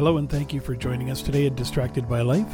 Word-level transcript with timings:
Hello, 0.00 0.16
and 0.16 0.30
thank 0.30 0.54
you 0.54 0.60
for 0.60 0.74
joining 0.74 1.10
us 1.10 1.20
today 1.20 1.46
at 1.46 1.56
Distracted 1.56 2.08
by 2.08 2.22
Life. 2.22 2.50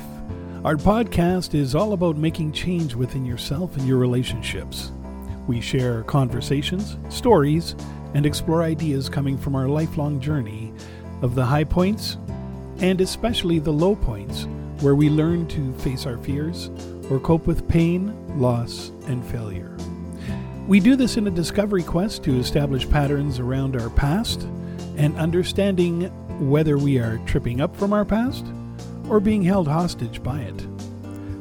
Our 0.64 0.74
podcast 0.74 1.54
is 1.54 1.76
all 1.76 1.92
about 1.92 2.16
making 2.16 2.50
change 2.50 2.96
within 2.96 3.24
yourself 3.24 3.76
and 3.76 3.86
your 3.86 3.98
relationships. 3.98 4.90
We 5.46 5.60
share 5.60 6.02
conversations, 6.02 6.96
stories, 7.08 7.76
and 8.14 8.26
explore 8.26 8.64
ideas 8.64 9.08
coming 9.08 9.38
from 9.38 9.54
our 9.54 9.68
lifelong 9.68 10.18
journey 10.18 10.72
of 11.22 11.36
the 11.36 11.44
high 11.44 11.62
points 11.62 12.18
and 12.80 13.00
especially 13.00 13.60
the 13.60 13.72
low 13.72 13.94
points 13.94 14.48
where 14.80 14.96
we 14.96 15.08
learn 15.08 15.46
to 15.46 15.72
face 15.74 16.04
our 16.04 16.18
fears 16.18 16.68
or 17.10 17.20
cope 17.20 17.46
with 17.46 17.68
pain, 17.68 18.12
loss, 18.40 18.90
and 19.06 19.24
failure. 19.24 19.76
We 20.66 20.80
do 20.80 20.96
this 20.96 21.16
in 21.16 21.28
a 21.28 21.30
discovery 21.30 21.84
quest 21.84 22.24
to 22.24 22.40
establish 22.40 22.90
patterns 22.90 23.38
around 23.38 23.76
our 23.76 23.90
past 23.90 24.42
and 24.96 25.16
understanding 25.16 26.10
whether 26.40 26.78
we 26.78 26.98
are 26.98 27.18
tripping 27.26 27.60
up 27.60 27.76
from 27.76 27.92
our 27.92 28.04
past 28.04 28.44
or 29.08 29.20
being 29.20 29.42
held 29.42 29.68
hostage 29.68 30.22
by 30.22 30.40
it. 30.40 30.66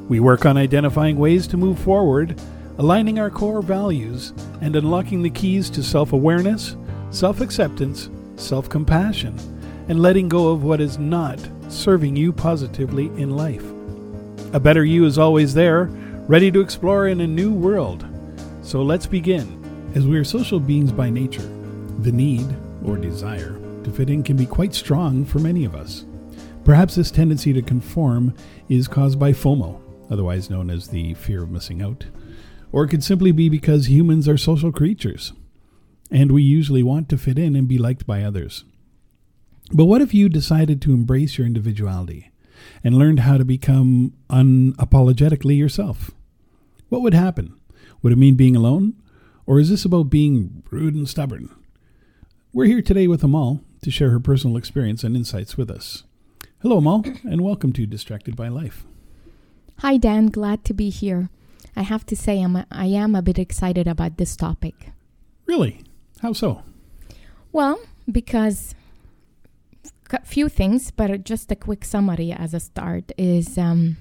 We 0.08 0.20
work 0.20 0.46
on 0.46 0.58
identifying 0.58 1.18
ways 1.18 1.48
to 1.48 1.58
move 1.58 1.80
forward, 1.80 2.40
aligning 2.78 3.20
our 3.20 3.30
core 3.30 3.62
values, 3.62 4.34
and 4.62 4.76
unlocking 4.76 5.24
the 5.24 5.30
keys 5.30 5.70
to 5.72 5.84
self 5.84 6.14
awareness, 6.14 6.76
self 7.10 7.42
acceptance, 7.42 8.10
self 8.36 8.70
compassion, 8.70 9.38
and 9.88 10.02
letting 10.02 10.30
go 10.30 10.50
of 10.50 10.64
what 10.64 10.82
is 10.82 11.00
not 11.00 11.40
serving 11.70 12.16
you 12.16 12.32
positively 12.32 13.08
in 13.18 13.36
life. 13.36 13.66
A 14.54 14.60
better 14.60 14.86
you 14.86 15.06
is 15.06 15.18
always 15.18 15.54
there, 15.54 15.86
ready 16.28 16.52
to 16.52 16.62
explore 16.62 17.08
in 17.08 17.22
a 17.22 17.28
new 17.28 17.52
world. 17.52 18.06
So 18.62 18.82
let's 18.82 19.06
begin. 19.06 19.62
As 19.96 20.06
we 20.06 20.18
are 20.18 20.24
social 20.24 20.60
beings 20.60 20.92
by 20.92 21.10
nature, 21.10 21.50
the 22.00 22.12
need, 22.12 22.46
or 22.86 22.98
desire, 22.98 23.58
to 23.86 23.92
fit 23.92 24.10
in 24.10 24.24
can 24.24 24.36
be 24.36 24.46
quite 24.46 24.74
strong 24.74 25.24
for 25.24 25.40
many 25.40 25.64
of 25.64 25.76
us. 25.76 26.06
Perhaps 26.64 26.96
this 26.96 27.12
tendency 27.12 27.54
to 27.54 27.62
conform 27.62 28.34
is 28.68 28.88
caused 28.88 29.20
by 29.20 29.32
FOMO, 29.32 29.80
otherwise 30.10 30.50
known 30.50 30.70
as 30.70 30.88
the 30.88 31.14
fear 31.14 31.44
of 31.44 31.52
missing 31.52 31.82
out, 31.82 32.06
or 32.72 32.84
it 32.84 32.90
could 32.90 33.04
simply 33.04 33.32
be 33.32 33.48
because 33.48 33.88
humans 33.88 34.28
are 34.28 34.38
social 34.38 34.72
creatures, 34.72 35.34
and 36.12 36.32
we 36.32 36.42
usually 36.42 36.84
want 36.84 37.08
to 37.10 37.18
fit 37.18 37.38
in 37.38 37.56
and 37.56 37.68
be 37.68 37.78
liked 37.78 38.08
by 38.08 38.24
others. 38.24 38.66
But 39.72 39.86
what 39.86 40.02
if 40.02 40.14
you 40.14 40.30
decided 40.30 40.82
to 40.82 40.94
embrace 40.94 41.38
your 41.38 41.48
individuality 41.48 42.32
and 42.84 42.98
learned 42.98 43.22
how 43.22 43.38
to 43.38 43.46
become 43.46 44.14
unapologetically 44.30 45.58
yourself? 45.58 46.12
What 46.90 47.02
would 47.02 47.14
happen? 47.14 47.56
Would 48.02 48.14
it 48.14 48.18
mean 48.18 48.36
being 48.36 48.56
alone? 48.56 48.96
Or 49.46 49.60
is 49.60 49.70
this 49.70 49.86
about 49.86 50.10
being 50.10 50.64
rude 50.72 50.96
and 50.96 51.08
stubborn? 51.08 51.50
We're 52.52 52.66
here 52.66 52.82
today 52.82 53.08
with 53.08 53.24
Amal 53.24 53.62
to 53.86 53.92
share 53.92 54.10
her 54.10 54.20
personal 54.20 54.58
experience 54.58 55.04
and 55.04 55.16
insights 55.16 55.58
with 55.58 55.70
us. 55.70 56.06
Hello, 56.64 56.80
Amal, 56.80 57.06
and 57.24 57.42
welcome 57.42 57.72
to 57.74 57.86
Distracted 57.86 58.36
by 58.36 58.48
Life. 58.48 58.84
Hi, 59.78 59.98
Dan. 59.98 60.30
Glad 60.30 60.66
to 60.66 60.74
be 60.74 60.90
here. 60.90 61.30
I 61.76 61.84
have 61.84 62.04
to 62.08 62.16
say, 62.16 62.42
I'm 62.42 62.56
a, 62.56 62.66
I 62.72 62.88
am 62.88 63.14
a 63.14 63.22
bit 63.22 63.38
excited 63.38 63.88
about 63.88 64.18
this 64.18 64.36
topic. 64.36 64.90
Really? 65.46 65.84
How 66.24 66.34
so? 66.34 66.64
Well, 67.52 67.80
because 68.12 68.74
a 70.10 70.26
few 70.26 70.50
things, 70.50 70.90
but 70.90 71.24
just 71.24 71.52
a 71.52 71.56
quick 71.56 71.86
summary 71.86 72.32
as 72.32 72.56
a 72.56 72.60
start 72.60 73.12
is 73.20 73.56
um, 73.56 73.98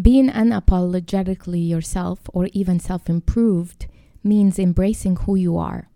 being 0.00 0.30
unapologetically 0.30 1.68
yourself 1.68 2.20
or 2.32 2.48
even 2.52 2.78
self 2.78 3.10
improved 3.10 3.88
means 4.22 4.56
embracing 4.56 5.16
who 5.16 5.34
you 5.34 5.58
are. 5.58 5.88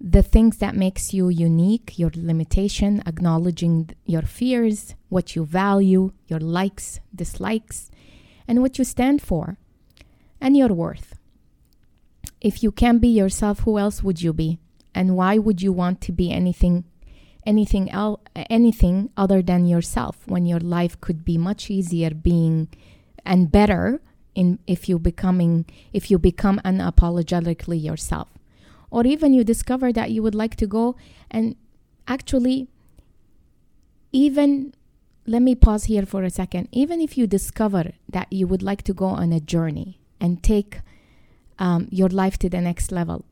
The 0.00 0.22
things 0.22 0.58
that 0.58 0.76
makes 0.76 1.12
you 1.12 1.28
unique, 1.28 1.98
your 1.98 2.12
limitation, 2.14 3.02
acknowledging 3.04 3.90
your 4.04 4.22
fears, 4.22 4.94
what 5.08 5.34
you 5.34 5.44
value, 5.44 6.12
your 6.28 6.38
likes, 6.38 7.00
dislikes, 7.12 7.90
and 8.46 8.62
what 8.62 8.78
you 8.78 8.84
stand 8.84 9.20
for, 9.20 9.58
and 10.40 10.56
your 10.56 10.68
worth. 10.68 11.18
If 12.40 12.62
you 12.62 12.70
can't 12.70 13.00
be 13.00 13.08
yourself, 13.08 13.60
who 13.60 13.78
else 13.78 14.02
would 14.02 14.22
you 14.22 14.32
be? 14.32 14.58
And 14.94 15.16
why 15.16 15.38
would 15.38 15.60
you 15.62 15.72
want 15.72 16.00
to 16.02 16.12
be 16.12 16.32
anything 16.32 16.84
anything 17.46 17.90
else 17.90 18.20
anything 18.50 19.10
other 19.16 19.40
than 19.40 19.64
yourself 19.64 20.18
when 20.26 20.44
your 20.44 20.60
life 20.60 21.00
could 21.00 21.24
be 21.24 21.38
much 21.38 21.70
easier 21.70 22.10
being 22.10 22.68
and 23.24 23.50
better 23.50 24.02
in 24.34 24.58
if 24.66 24.88
you 24.88 24.98
becoming 24.98 25.64
if 25.92 26.10
you 26.10 26.18
become 26.18 26.60
unapologetically 26.64 27.82
yourself 27.82 28.28
or 28.90 29.06
even 29.06 29.32
you 29.32 29.44
discover 29.44 29.92
that 29.92 30.10
you 30.10 30.22
would 30.22 30.34
like 30.34 30.56
to 30.56 30.66
go. 30.66 30.96
And 31.30 31.56
actually 32.06 32.68
even 34.12 34.74
let 35.26 35.42
me 35.42 35.54
pause 35.54 35.84
here 35.84 36.06
for 36.06 36.22
a 36.22 36.30
second. 36.30 36.68
Even 36.72 37.00
if 37.00 37.18
you 37.18 37.26
discover 37.26 37.92
that 38.08 38.32
you 38.32 38.46
would 38.46 38.62
like 38.62 38.82
to 38.82 38.94
go 38.94 39.06
on 39.06 39.32
a 39.32 39.40
journey 39.40 40.00
and 40.20 40.42
take 40.42 40.80
um, 41.58 41.88
your 41.90 42.08
life 42.08 42.38
to 42.38 42.48
the 42.48 42.60
next 42.60 42.90
level 42.90 43.24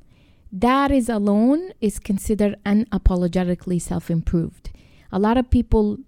that 0.53 0.91
is 0.91 1.09
alone 1.09 1.73
is 1.81 1.99
considered 1.99 2.56
unapologetically 2.65 3.81
self-improved. 3.81 4.71
A 5.12 5.19
lot 5.19 5.37
of 5.37 5.50
people 5.50 5.99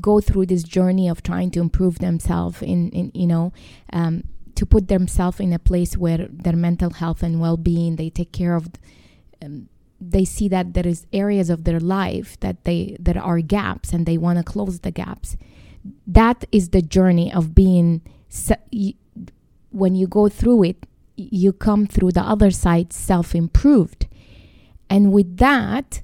go 0.00 0.20
through 0.20 0.46
this 0.46 0.62
journey 0.62 1.08
of 1.08 1.22
trying 1.22 1.50
to 1.50 1.60
improve 1.60 1.98
themselves 1.98 2.62
in, 2.62 2.90
in 2.90 3.10
you 3.12 3.26
know 3.26 3.52
um, 3.92 4.24
to 4.60 4.66
put 4.66 4.88
themselves 4.88 5.40
in 5.40 5.54
a 5.54 5.58
place 5.58 5.96
where 5.96 6.28
their 6.30 6.54
mental 6.54 6.90
health 6.90 7.22
and 7.22 7.40
well-being 7.40 7.96
they 7.96 8.10
take 8.10 8.30
care 8.30 8.54
of 8.54 8.68
um, 9.42 9.70
they 9.98 10.24
see 10.24 10.48
that 10.48 10.74
there 10.74 10.86
is 10.86 11.06
areas 11.14 11.48
of 11.48 11.64
their 11.64 11.80
life 11.80 12.38
that 12.40 12.64
they 12.64 12.94
that 13.00 13.16
are 13.16 13.40
gaps 13.40 13.94
and 13.94 14.04
they 14.04 14.18
want 14.18 14.38
to 14.38 14.44
close 14.44 14.80
the 14.80 14.90
gaps. 14.90 15.38
That 16.06 16.44
is 16.52 16.70
the 16.70 16.82
journey 16.82 17.32
of 17.32 17.54
being 17.54 18.02
when 19.70 19.94
you 19.94 20.06
go 20.06 20.28
through 20.28 20.62
it 20.64 20.86
you 21.16 21.52
come 21.52 21.86
through 21.86 22.12
the 22.12 22.22
other 22.22 22.50
side 22.50 22.92
self-improved. 22.92 24.06
And 24.88 25.12
with 25.12 25.36
that 25.38 26.02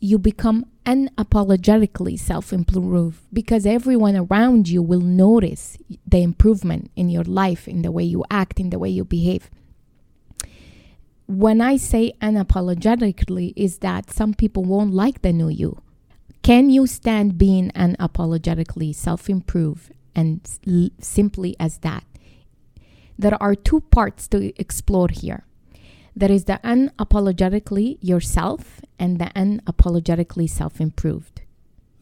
you 0.00 0.18
become 0.18 0.66
unapologetically 0.86 2.18
self 2.18 2.52
improve 2.52 3.22
because 3.32 3.66
everyone 3.66 4.16
around 4.16 4.68
you 4.68 4.80
will 4.82 5.00
notice 5.00 5.76
the 6.06 6.22
improvement 6.22 6.90
in 6.96 7.08
your 7.08 7.24
life, 7.24 7.66
in 7.68 7.82
the 7.82 7.90
way 7.92 8.04
you 8.04 8.24
act, 8.30 8.60
in 8.60 8.70
the 8.70 8.78
way 8.78 8.88
you 8.88 9.04
behave. 9.04 9.50
When 11.26 11.60
I 11.60 11.76
say 11.76 12.12
unapologetically, 12.22 13.52
is 13.56 13.78
that 13.78 14.10
some 14.10 14.32
people 14.32 14.64
won't 14.64 14.94
like 14.94 15.22
the 15.22 15.32
new 15.32 15.48
you. 15.48 15.82
Can 16.42 16.70
you 16.70 16.86
stand 16.86 17.36
being 17.36 17.70
unapologetically 17.72 18.94
self 18.94 19.28
improve 19.28 19.90
and 20.14 20.40
s- 20.44 20.90
simply 21.00 21.56
as 21.58 21.78
that? 21.78 22.04
There 23.18 23.40
are 23.42 23.56
two 23.56 23.80
parts 23.80 24.28
to 24.28 24.52
explore 24.60 25.08
here. 25.10 25.44
There 26.18 26.32
is 26.32 26.44
the 26.44 26.58
unapologetically 26.64 27.98
yourself 28.00 28.80
and 28.98 29.18
the 29.18 29.26
unapologetically 29.36 30.48
self 30.48 30.80
improved. 30.80 31.42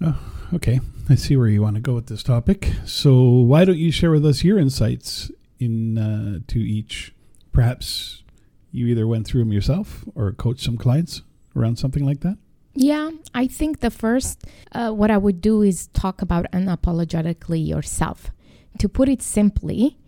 Oh, 0.01 0.17
okay. 0.55 0.81
I 1.09 1.17
see 1.17 1.37
where 1.37 1.49
you 1.49 1.61
want 1.61 1.75
to 1.75 1.83
go 1.83 1.95
with 1.95 2.07
this 2.07 2.23
topic. 2.23 2.71
So, 2.85 3.25
why 3.25 3.65
don't 3.65 3.77
you 3.77 3.91
share 3.91 4.13
with 4.13 4.25
us 4.25 4.45
your 4.45 4.57
insights 4.57 5.33
in 5.59 5.99
uh, 5.99 6.39
to 6.47 6.61
each? 6.61 7.13
Perhaps 7.53 8.23
you 8.71 8.87
either 8.87 9.07
went 9.07 9.27
through 9.27 9.41
them 9.41 9.53
yourself 9.53 10.05
or 10.15 10.31
coached 10.33 10.63
some 10.63 10.77
clients 10.77 11.23
around 11.57 11.77
something 11.79 12.07
like 12.07 12.21
that. 12.21 12.39
Yeah, 12.75 13.11
I 13.35 13.49
think 13.49 13.81
the 13.81 13.91
first, 13.91 14.45
uh, 14.73 14.91
what 14.91 15.11
I 15.11 15.19
would 15.19 15.41
do 15.41 15.63
is 15.63 15.89
talk 15.89 16.23
about 16.23 16.51
unapologetically 16.53 17.67
yourself. 17.67 18.31
To 18.79 18.89
put 18.89 19.09
it 19.09 19.23
simply, 19.23 19.99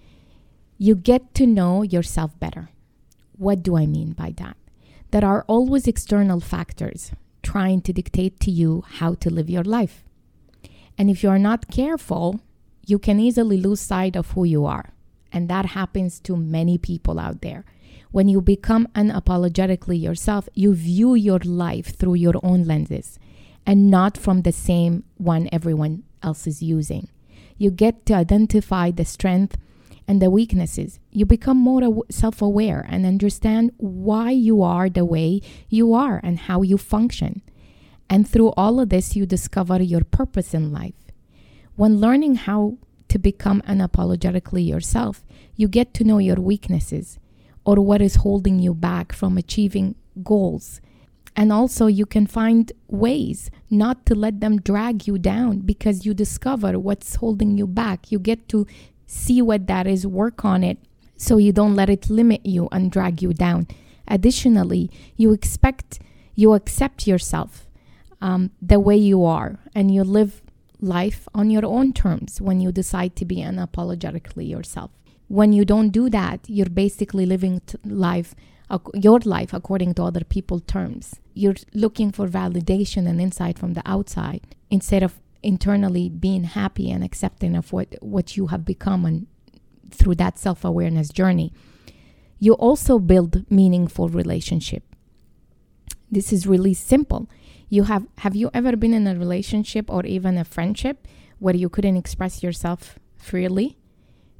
you 0.78 0.94
get 0.94 1.34
to 1.34 1.46
know 1.46 1.82
yourself 1.82 2.38
better. 2.40 2.70
What 3.38 3.62
do 3.62 3.76
I 3.76 3.86
mean 3.86 4.12
by 4.12 4.32
that? 4.38 4.56
There 5.10 5.24
are 5.24 5.44
always 5.46 5.86
external 5.86 6.40
factors 6.40 7.12
trying 7.42 7.80
to 7.82 7.92
dictate 7.92 8.40
to 8.40 8.50
you 8.50 8.84
how 8.98 9.14
to 9.14 9.30
live 9.30 9.48
your 9.48 9.64
life. 9.64 10.04
And 10.98 11.10
if 11.10 11.22
you 11.22 11.28
are 11.28 11.38
not 11.38 11.70
careful, 11.70 12.40
you 12.86 12.98
can 12.98 13.20
easily 13.20 13.56
lose 13.58 13.80
sight 13.80 14.16
of 14.16 14.30
who 14.32 14.44
you 14.44 14.64
are. 14.64 14.92
And 15.32 15.48
that 15.48 15.66
happens 15.66 16.18
to 16.20 16.36
many 16.36 16.78
people 16.78 17.18
out 17.18 17.42
there. 17.42 17.64
When 18.10 18.28
you 18.28 18.40
become 18.40 18.88
unapologetically 18.94 20.00
yourself, 20.00 20.48
you 20.54 20.74
view 20.74 21.14
your 21.14 21.40
life 21.40 21.94
through 21.96 22.14
your 22.14 22.34
own 22.42 22.64
lenses 22.64 23.18
and 23.66 23.90
not 23.90 24.16
from 24.16 24.42
the 24.42 24.52
same 24.52 25.04
one 25.18 25.48
everyone 25.52 26.04
else 26.22 26.46
is 26.46 26.62
using. 26.62 27.08
You 27.58 27.70
get 27.70 28.06
to 28.06 28.14
identify 28.14 28.90
the 28.90 29.04
strength 29.04 29.56
and 30.08 30.22
the 30.22 30.30
weaknesses. 30.30 30.98
You 31.10 31.26
become 31.26 31.56
more 31.56 32.04
self 32.10 32.40
aware 32.40 32.86
and 32.88 33.04
understand 33.04 33.72
why 33.76 34.30
you 34.30 34.62
are 34.62 34.88
the 34.88 35.04
way 35.04 35.40
you 35.68 35.94
are 35.94 36.20
and 36.22 36.38
how 36.38 36.62
you 36.62 36.78
function. 36.78 37.42
And 38.08 38.28
through 38.28 38.52
all 38.56 38.78
of 38.78 38.88
this, 38.88 39.16
you 39.16 39.26
discover 39.26 39.82
your 39.82 40.04
purpose 40.04 40.54
in 40.54 40.72
life. 40.72 40.94
When 41.74 42.00
learning 42.00 42.36
how 42.36 42.78
to 43.08 43.18
become 43.18 43.62
unapologetically 43.62 44.66
yourself, 44.66 45.24
you 45.56 45.68
get 45.68 45.92
to 45.94 46.04
know 46.04 46.18
your 46.18 46.36
weaknesses 46.36 47.18
or 47.64 47.76
what 47.76 48.00
is 48.00 48.16
holding 48.16 48.58
you 48.60 48.74
back 48.74 49.12
from 49.12 49.36
achieving 49.36 49.96
goals. 50.22 50.80
And 51.38 51.52
also, 51.52 51.86
you 51.86 52.06
can 52.06 52.26
find 52.26 52.72
ways 52.88 53.50
not 53.68 54.06
to 54.06 54.14
let 54.14 54.40
them 54.40 54.58
drag 54.58 55.06
you 55.06 55.18
down 55.18 55.58
because 55.58 56.06
you 56.06 56.14
discover 56.14 56.78
what's 56.78 57.16
holding 57.16 57.58
you 57.58 57.66
back. 57.66 58.10
You 58.10 58.18
get 58.18 58.48
to 58.48 58.66
see 59.06 59.40
what 59.40 59.66
that 59.66 59.86
is, 59.86 60.06
work 60.06 60.44
on 60.44 60.62
it, 60.62 60.78
so 61.16 61.38
you 61.38 61.52
don't 61.52 61.74
let 61.74 61.88
it 61.88 62.10
limit 62.10 62.44
you 62.44 62.68
and 62.72 62.90
drag 62.90 63.22
you 63.22 63.32
down. 63.32 63.66
Additionally, 64.08 64.90
you 65.16 65.32
expect 65.32 66.00
you 66.34 66.52
accept 66.52 67.06
yourself 67.06 67.66
um, 68.20 68.50
the 68.60 68.78
way 68.78 68.96
you 68.96 69.24
are, 69.24 69.58
and 69.74 69.92
you 69.92 70.04
live 70.04 70.42
life 70.80 71.26
on 71.34 71.50
your 71.50 71.64
own 71.64 71.92
terms 71.92 72.40
when 72.40 72.60
you 72.60 72.70
decide 72.70 73.16
to 73.16 73.24
be 73.24 73.36
unapologetically 73.36 74.48
yourself. 74.48 74.90
When 75.28 75.52
you 75.52 75.64
don't 75.64 75.90
do 75.90 76.10
that, 76.10 76.40
you're 76.46 76.68
basically 76.68 77.26
living 77.26 77.60
t- 77.66 77.78
life 77.84 78.34
your 78.94 79.20
life 79.20 79.52
according 79.52 79.94
to 79.94 80.02
other 80.02 80.24
people's 80.24 80.64
terms. 80.66 81.16
You're 81.34 81.54
looking 81.72 82.10
for 82.10 82.26
validation 82.26 83.08
and 83.08 83.20
insight 83.20 83.58
from 83.58 83.74
the 83.74 83.82
outside 83.86 84.42
instead 84.70 85.02
of 85.02 85.20
internally 85.46 86.08
being 86.08 86.44
happy 86.44 86.90
and 86.90 87.02
accepting 87.04 87.54
of 87.56 87.72
what, 87.72 87.94
what 88.00 88.36
you 88.36 88.48
have 88.48 88.64
become 88.64 89.04
and 89.04 89.26
through 89.90 90.16
that 90.16 90.38
self-awareness 90.38 91.08
journey. 91.10 91.52
You 92.38 92.52
also 92.54 92.98
build 92.98 93.50
meaningful 93.50 94.08
relationship. 94.08 94.82
This 96.10 96.32
is 96.32 96.46
really 96.46 96.74
simple. 96.74 97.30
You 97.68 97.84
have 97.84 98.06
have 98.18 98.36
you 98.36 98.50
ever 98.52 98.76
been 98.76 98.94
in 98.94 99.06
a 99.06 99.14
relationship 99.14 99.90
or 99.90 100.04
even 100.06 100.36
a 100.38 100.44
friendship 100.44 101.08
where 101.38 101.56
you 101.56 101.68
couldn't 101.68 101.96
express 101.96 102.42
yourself 102.42 102.98
freely? 103.16 103.78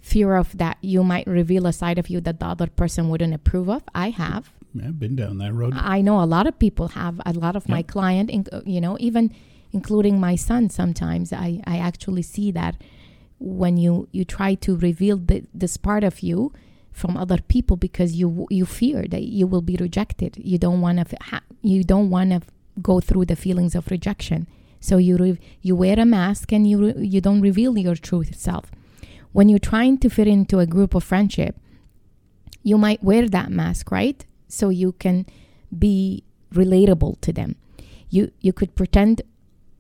fear 0.07 0.37
of 0.37 0.57
that 0.57 0.79
you 0.83 1.03
might 1.03 1.27
reveal 1.27 1.67
a 1.67 1.73
side 1.73 1.99
of 1.99 2.09
you 2.09 2.21
that 2.21 2.39
the 2.39 2.47
other 2.47 2.69
person 2.69 3.09
wouldn't 3.09 3.35
approve 3.35 3.69
of. 3.69 3.83
I 3.93 4.11
have. 4.11 4.53
I've 4.81 5.01
been 5.01 5.17
down 5.17 5.39
that 5.39 5.53
road. 5.53 5.75
I 5.75 6.01
know 6.01 6.23
a 6.23 6.31
lot 6.37 6.47
of 6.47 6.59
people 6.61 6.89
have. 6.89 7.21
A 7.27 7.33
lot 7.33 7.57
of 7.57 7.65
yep. 7.65 7.71
my 7.71 7.83
client, 7.83 8.31
you 8.65 8.81
know, 8.81 8.97
even 9.01 9.35
including 9.77 10.17
my 10.29 10.37
son. 10.49 10.63
Sometimes 10.81 11.27
I, 11.33 11.49
I 11.75 11.77
actually 11.89 12.23
see 12.35 12.49
that 12.61 12.75
when 13.39 13.75
you 13.85 13.95
you 14.17 14.25
try 14.25 14.51
to 14.67 14.71
reveal 14.89 15.17
the, 15.31 15.39
this 15.63 15.77
part 15.89 16.05
of 16.11 16.15
you 16.29 16.39
from 17.01 17.13
other 17.25 17.41
people 17.55 17.77
because 17.87 18.11
you 18.21 18.29
you 18.59 18.65
fear 18.81 19.01
that 19.15 19.25
you 19.39 19.47
will 19.53 19.65
be 19.73 19.77
rejected. 19.87 20.33
You 20.53 20.59
don't 20.65 20.81
want 20.87 20.97
to 21.01 21.07
you 21.73 21.81
don't 21.93 22.11
want 22.17 22.31
to 22.35 22.41
go 22.91 23.01
through 23.01 23.27
the 23.33 23.37
feelings 23.45 23.75
of 23.79 23.91
rejection. 23.97 24.41
So 24.89 24.95
you 25.07 25.15
re- 25.25 25.41
you 25.67 25.75
wear 25.83 25.97
a 26.07 26.09
mask 26.19 26.47
and 26.57 26.63
you 26.71 26.77
re- 26.85 27.07
you 27.15 27.21
don't 27.27 27.43
reveal 27.51 27.73
your 27.87 27.97
true 28.09 28.25
self 28.49 28.67
when 29.37 29.51
you're 29.51 29.59
trying 29.59 29.99
to 29.99 30.09
fit 30.09 30.27
into 30.27 30.61
a 30.61 30.67
group 30.67 30.95
of 30.95 31.05
friendship, 31.05 31.57
you 32.63 32.79
might 32.79 33.03
wear 33.03 33.29
that 33.29 33.51
mask, 33.51 33.91
right? 33.91 34.25
So 34.49 34.71
you 34.71 34.93
can 34.93 35.27
be 35.79 36.25
relatable 36.55 37.21
to 37.21 37.35
them. 37.35 37.57
You 38.09 38.31
you 38.41 38.55
could 38.55 38.75
pretend 38.75 39.21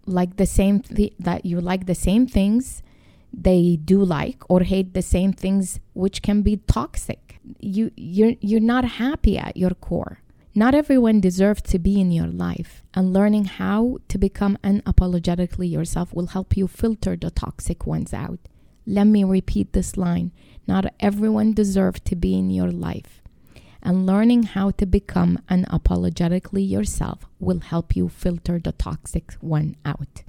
like 0.06 0.36
the 0.36 0.46
same 0.46 0.80
th- 0.80 1.14
that 1.18 1.44
you 1.44 1.60
like 1.60 1.86
the 1.86 1.94
same 1.94 2.26
things 2.26 2.82
they 3.32 3.76
do 3.84 4.02
like 4.02 4.42
or 4.48 4.60
hate 4.62 4.94
the 4.94 5.02
same 5.02 5.32
things 5.32 5.80
which 5.92 6.22
can 6.22 6.42
be 6.42 6.56
toxic. 6.56 7.38
You 7.60 7.90
you're 7.96 8.34
you're 8.40 8.60
not 8.60 8.84
happy 8.84 9.38
at 9.38 9.56
your 9.56 9.74
core. 9.74 10.20
Not 10.54 10.74
everyone 10.74 11.20
deserves 11.20 11.60
to 11.62 11.78
be 11.78 12.00
in 12.00 12.10
your 12.10 12.28
life, 12.28 12.82
and 12.94 13.12
learning 13.12 13.44
how 13.44 13.98
to 14.08 14.16
become 14.16 14.56
unapologetically 14.64 15.70
yourself 15.70 16.14
will 16.14 16.28
help 16.28 16.56
you 16.56 16.66
filter 16.66 17.14
the 17.14 17.30
toxic 17.30 17.86
ones 17.86 18.14
out. 18.14 18.38
Let 18.86 19.04
me 19.04 19.22
repeat 19.22 19.72
this 19.74 19.98
line 19.98 20.32
not 20.66 20.92
everyone 20.98 21.52
deserves 21.52 22.00
to 22.00 22.16
be 22.16 22.36
in 22.36 22.50
your 22.50 22.70
life. 22.72 23.22
And 23.86 24.04
learning 24.04 24.42
how 24.42 24.72
to 24.72 24.84
become 24.84 25.38
unapologetically 25.48 26.68
yourself 26.68 27.24
will 27.38 27.60
help 27.60 27.94
you 27.94 28.08
filter 28.08 28.58
the 28.58 28.72
toxic 28.72 29.34
one 29.34 29.76
out. 29.84 30.24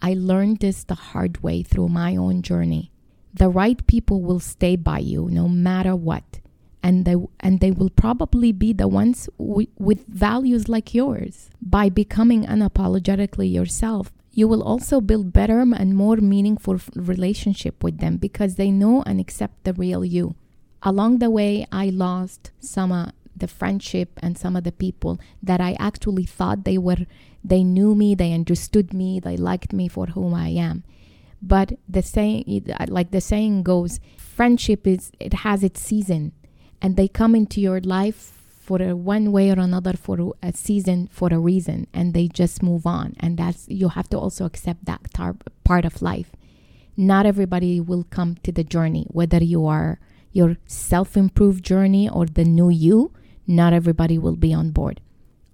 I 0.00 0.14
learned 0.14 0.58
this 0.58 0.82
the 0.82 0.96
hard 0.96 1.40
way 1.40 1.62
through 1.62 1.88
my 1.90 2.16
own 2.16 2.42
journey. 2.42 2.90
The 3.32 3.48
right 3.48 3.86
people 3.86 4.22
will 4.22 4.40
stay 4.40 4.74
by 4.74 4.98
you 4.98 5.28
no 5.30 5.46
matter 5.46 5.94
what, 5.94 6.40
and 6.82 7.04
they 7.04 7.14
and 7.38 7.60
they 7.60 7.70
will 7.70 7.90
probably 7.90 8.50
be 8.50 8.72
the 8.72 8.88
ones 8.88 9.28
w- 9.38 9.68
with 9.78 10.04
values 10.08 10.68
like 10.68 10.92
yours. 10.92 11.48
By 11.62 11.90
becoming 11.90 12.44
unapologetically 12.44 13.52
yourself, 13.52 14.12
you 14.32 14.48
will 14.48 14.64
also 14.64 15.00
build 15.00 15.32
better 15.32 15.60
and 15.60 15.94
more 15.94 16.16
meaningful 16.16 16.80
relationship 16.96 17.84
with 17.84 17.98
them 17.98 18.16
because 18.16 18.56
they 18.56 18.72
know 18.72 19.04
and 19.06 19.20
accept 19.20 19.62
the 19.62 19.74
real 19.74 20.04
you. 20.04 20.34
Along 20.82 21.18
the 21.18 21.30
way, 21.30 21.66
I 21.70 21.90
lost 21.90 22.50
some 22.60 22.90
of 22.92 23.12
the 23.36 23.48
friendship 23.48 24.18
and 24.22 24.36
some 24.36 24.56
of 24.56 24.64
the 24.64 24.72
people 24.72 25.20
that 25.42 25.60
I 25.60 25.76
actually 25.78 26.24
thought 26.24 26.64
they 26.64 26.78
were 26.78 27.06
they 27.42 27.64
knew 27.64 27.94
me, 27.94 28.14
they 28.14 28.32
understood 28.32 28.92
me, 28.92 29.18
they 29.18 29.36
liked 29.36 29.72
me 29.72 29.88
for 29.88 30.06
whom 30.06 30.34
I 30.34 30.48
am. 30.48 30.84
But 31.40 31.78
the 31.88 32.02
saying 32.02 32.66
like 32.88 33.10
the 33.10 33.20
saying 33.20 33.62
goes, 33.62 34.00
friendship 34.16 34.86
is 34.86 35.10
it 35.18 35.34
has 35.34 35.62
its 35.62 35.80
season 35.80 36.32
and 36.82 36.96
they 36.96 37.08
come 37.08 37.34
into 37.34 37.60
your 37.60 37.80
life 37.80 38.36
for 38.60 38.80
a 38.82 38.94
one 38.94 39.32
way 39.32 39.50
or 39.50 39.58
another 39.58 39.94
for 39.94 40.34
a 40.42 40.52
season 40.52 41.08
for 41.10 41.28
a 41.32 41.38
reason 41.38 41.86
and 41.92 42.14
they 42.14 42.28
just 42.28 42.62
move 42.62 42.86
on 42.86 43.14
and 43.20 43.36
that's 43.36 43.68
you 43.68 43.88
have 43.88 44.08
to 44.08 44.18
also 44.18 44.44
accept 44.44 44.84
that 44.84 45.00
tar- 45.12 45.36
part 45.64 45.84
of 45.84 46.00
life 46.00 46.30
not 46.96 47.26
everybody 47.26 47.80
will 47.80 48.04
come 48.10 48.36
to 48.42 48.52
the 48.52 48.62
journey 48.62 49.06
whether 49.10 49.42
you 49.42 49.66
are 49.66 49.98
your 50.32 50.56
self-improved 50.66 51.64
journey 51.64 52.08
or 52.08 52.26
the 52.26 52.44
new 52.44 52.68
you 52.68 53.12
not 53.46 53.72
everybody 53.72 54.18
will 54.18 54.36
be 54.36 54.52
on 54.52 54.70
board 54.70 55.00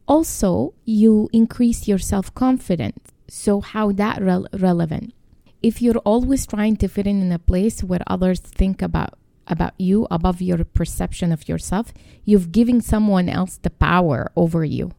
also 0.07 0.75
you 0.85 1.29
increase 1.33 1.89
your 1.89 1.99
self-confidence 1.99 3.13
so 3.29 3.61
how 3.61 3.91
that 3.93 4.21
re- 4.21 4.47
relevant 4.53 5.13
if 5.63 5.83
you're 5.83 5.99
always 5.99 6.47
trying 6.47 6.77
to 6.77 6.89
fit 6.89 7.07
in 7.07 7.21
in 7.21 7.33
a 7.33 7.39
place 7.39 7.83
where 7.83 8.01
others 8.07 8.41
think 8.41 8.83
about 8.83 9.19
about 9.49 9.75
you 9.79 10.07
above 10.11 10.43
your 10.43 10.65
perception 10.65 11.33
of 11.33 11.49
yourself, 11.49 11.93
you've 12.25 12.53
given 12.53 12.81
someone 12.81 13.29
else 13.29 13.59
the 13.59 13.71
power 13.71 14.31
over 14.37 14.65
you. 14.65 14.93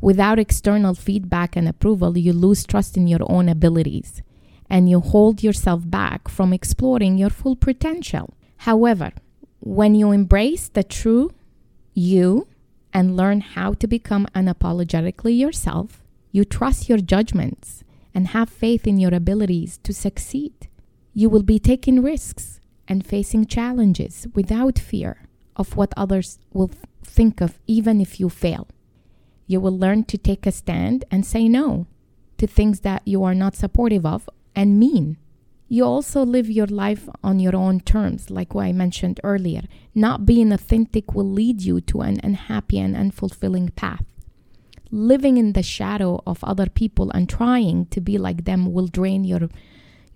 Without 0.00 0.38
external 0.38 0.94
feedback 0.94 1.56
and 1.56 1.68
approval, 1.68 2.16
you 2.16 2.32
lose 2.32 2.64
trust 2.64 2.96
in 2.96 3.06
your 3.06 3.20
own 3.22 3.48
abilities 3.48 4.22
and 4.68 4.88
you 4.88 5.00
hold 5.00 5.42
yourself 5.42 5.82
back 5.84 6.28
from 6.28 6.52
exploring 6.52 7.18
your 7.18 7.30
full 7.30 7.56
potential. 7.56 8.34
However, 8.64 9.12
when 9.60 9.94
you 9.94 10.12
embrace 10.12 10.68
the 10.68 10.84
true 10.84 11.30
you 11.94 12.46
and 12.92 13.16
learn 13.16 13.40
how 13.40 13.72
to 13.72 13.86
become 13.86 14.26
unapologetically 14.34 15.38
yourself, 15.38 16.04
you 16.30 16.44
trust 16.44 16.86
your 16.86 16.98
judgments 16.98 17.84
and 18.14 18.28
have 18.28 18.50
faith 18.50 18.86
in 18.86 18.98
your 18.98 19.14
abilities 19.14 19.78
to 19.84 19.94
succeed. 19.94 20.68
You 21.14 21.30
will 21.30 21.42
be 21.42 21.58
taking 21.58 22.02
risks 22.02 22.60
and 22.86 23.06
facing 23.06 23.46
challenges 23.46 24.26
without 24.34 24.78
fear 24.78 25.26
of 25.56 25.74
what 25.74 25.94
others 25.96 26.38
will 26.52 26.70
think 27.02 27.40
of, 27.40 27.58
even 27.66 27.98
if 27.98 28.20
you 28.20 28.28
fail. 28.28 28.68
You 29.46 29.60
will 29.60 29.76
learn 29.76 30.04
to 30.04 30.18
take 30.18 30.46
a 30.46 30.52
stand 30.52 31.06
and 31.10 31.24
say 31.24 31.48
no 31.48 31.86
to 32.36 32.46
things 32.46 32.80
that 32.80 33.00
you 33.06 33.24
are 33.24 33.34
not 33.34 33.56
supportive 33.56 34.04
of 34.04 34.28
and 34.54 34.78
mean. 34.78 35.16
You 35.72 35.84
also 35.84 36.24
live 36.24 36.50
your 36.50 36.66
life 36.66 37.08
on 37.22 37.38
your 37.38 37.54
own 37.54 37.78
terms, 37.78 38.28
like 38.28 38.54
what 38.54 38.64
I 38.64 38.72
mentioned 38.72 39.20
earlier. 39.22 39.62
Not 39.94 40.26
being 40.26 40.50
authentic 40.50 41.14
will 41.14 41.30
lead 41.30 41.62
you 41.62 41.80
to 41.82 42.00
an 42.00 42.18
unhappy 42.24 42.80
and 42.80 42.96
unfulfilling 42.96 43.76
path. 43.76 44.04
Living 44.90 45.36
in 45.36 45.52
the 45.52 45.62
shadow 45.62 46.20
of 46.26 46.42
other 46.42 46.66
people 46.66 47.12
and 47.12 47.28
trying 47.28 47.86
to 47.86 48.00
be 48.00 48.18
like 48.18 48.46
them 48.46 48.72
will 48.72 48.88
drain 48.88 49.22
your 49.22 49.48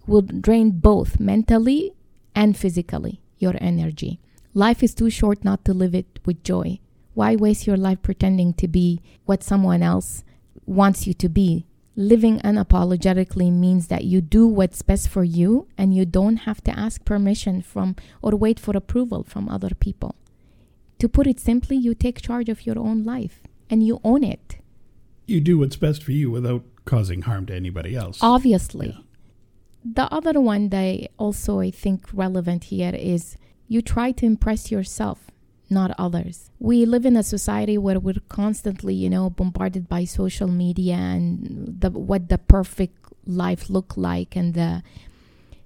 will 0.09 0.23
drain 0.23 0.73
both 0.73 1.21
mentally 1.21 1.93
and 2.35 2.57
physically, 2.57 3.21
your 3.39 3.55
energy. 3.61 4.19
Life 4.55 4.83
is 4.83 4.93
too 4.93 5.09
short 5.09 5.45
not 5.45 5.65
to 5.67 5.73
live 5.73 5.95
it 5.95 6.19
with 6.27 6.43
joy. 6.43 6.81
Why 7.15 7.37
waste 7.37 7.65
your 7.65 7.77
life 7.77 8.03
pretending 8.03 8.55
to 8.55 8.67
be 8.67 9.01
what 9.25 9.45
someone 9.45 9.85
else 9.85 10.25
wants 10.67 11.07
you 11.07 11.15
to 11.15 11.29
be? 11.29 11.65
Living 11.97 12.41
unapologetically 12.41 13.53
means 13.53 13.87
that 13.87 14.05
you 14.05 14.21
do 14.21 14.47
what's 14.47 14.83
best 14.83 15.09
for 15.09 15.23
you 15.23 15.69
and 15.79 15.95
you 15.95 16.05
don't 16.05 16.39
have 16.39 16.63
to 16.65 16.77
ask 16.79 17.05
permission 17.05 17.63
from 17.63 17.95
or 18.21 18.33
wait 18.33 18.59
for 18.59 18.77
approval 18.77 19.23
from 19.23 19.49
other 19.49 19.71
people. 19.79 20.17
To 20.99 21.09
put 21.09 21.27
it 21.27 21.39
simply, 21.39 21.77
you 21.77 21.95
take 21.95 22.21
charge 22.21 22.49
of 22.49 22.67
your 22.67 22.79
own 22.79 23.05
life 23.05 23.43
and 23.71 23.87
you 23.87 24.01
own 24.03 24.25
it. 24.25 24.59
You 25.27 25.41
do 25.41 25.59
what's 25.59 25.77
best 25.77 26.03
for 26.03 26.13
you 26.13 26.31
without 26.31 26.65
causing 26.85 27.23
harm 27.23 27.47
to 27.47 27.55
anybody 27.55 27.95
else. 27.95 28.19
Obviously. 28.21 28.89
Yeah 28.89 29.05
the 29.85 30.13
other 30.13 30.41
one 30.41 30.71
that 30.71 31.11
also 31.19 31.61
I 31.61 31.71
think 31.71 32.07
relevant 32.13 32.65
here 32.65 32.95
is 32.95 33.37
you 33.69 33.83
try 33.83 34.13
to 34.13 34.27
impress 34.27 34.71
yourself, 34.71 35.31
not 35.71 35.95
others. 35.99 36.51
We 36.59 36.85
live 36.85 37.07
in 37.07 37.17
a 37.17 37.23
society 37.23 37.79
where 37.79 37.99
we're 37.99 38.23
constantly, 38.29 38.95
you 38.95 39.11
know, 39.11 39.31
bombarded 39.31 39.89
by 39.89 40.05
social 40.05 40.49
media 40.49 40.95
and 40.95 41.81
the 41.81 41.91
what 41.91 42.29
the 42.29 42.39
perfect 42.39 42.97
life 43.27 43.71
look 43.71 43.97
like 43.97 44.37
and 44.37 44.55
the 44.55 44.83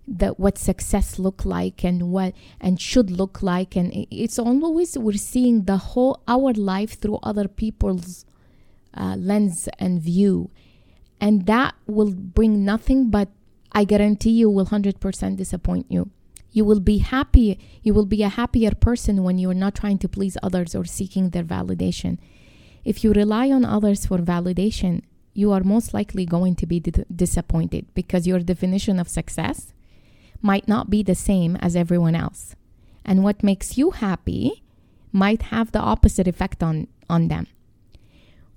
the 0.07 0.28
what 0.31 0.57
success 0.57 1.19
look 1.19 1.45
like 1.45 1.85
and 1.85 2.11
what 2.11 2.33
and 2.61 2.81
should 2.81 3.11
look 3.11 3.43
like 3.43 3.76
and 3.76 3.93
it's 4.11 4.38
always 4.38 4.97
we're 4.97 5.12
seeing 5.12 5.64
the 5.64 5.76
whole 5.76 6.23
our 6.26 6.52
life 6.55 6.99
through 6.99 7.19
other 7.23 7.47
people's 7.47 8.25
uh, 8.99 9.17
lens 9.17 9.69
and 9.78 10.00
view. 10.02 10.50
And 11.21 11.47
that 11.47 11.75
will 11.87 12.12
bring 12.12 12.64
nothing 12.64 13.11
but, 13.11 13.28
I 13.73 13.85
guarantee 13.85 14.31
you, 14.31 14.50
will 14.50 14.67
100% 14.67 15.37
disappoint 15.37 15.87
you. 15.88 16.11
You 16.50 16.64
will 16.64 16.81
be 16.81 16.99
happy, 16.99 17.59
you 17.83 17.95
will 17.95 18.07
be 18.07 18.23
a 18.23 18.28
happier 18.28 18.73
person 18.73 19.23
when 19.23 19.38
you 19.38 19.50
are 19.50 19.55
not 19.55 19.75
trying 19.75 19.99
to 19.99 20.09
please 20.09 20.37
others 20.43 20.75
or 20.75 20.85
seeking 20.85 21.31
their 21.31 21.45
validation. 21.45 22.19
If 22.85 23.05
you 23.05 23.12
rely 23.12 23.50
on 23.50 23.64
others 23.64 24.07
for 24.07 24.19
validation, 24.19 25.02
you 25.35 25.52
are 25.52 25.62
most 25.62 25.93
likely 25.93 26.25
going 26.25 26.57
to 26.57 26.67
be 26.67 26.81
d- 26.81 27.05
disappointed 27.14 27.87
because 27.95 28.26
your 28.26 28.40
definition 28.40 28.99
of 28.99 29.09
success 29.09 29.73
might 30.40 30.67
not 30.67 30.90
be 30.90 31.02
the 31.02 31.14
same 31.14 31.57
as 31.57 31.76
everyone 31.76 32.14
else. 32.14 32.57
And 33.05 33.23
what 33.23 33.43
makes 33.43 33.76
you 33.78 33.90
happy 33.90 34.62
might 35.12 35.43
have 35.43 35.73
the 35.73 35.81
opposite 35.81 36.28
effect 36.28 36.62
on, 36.62 36.88
on 37.09 37.28
them. 37.28 37.47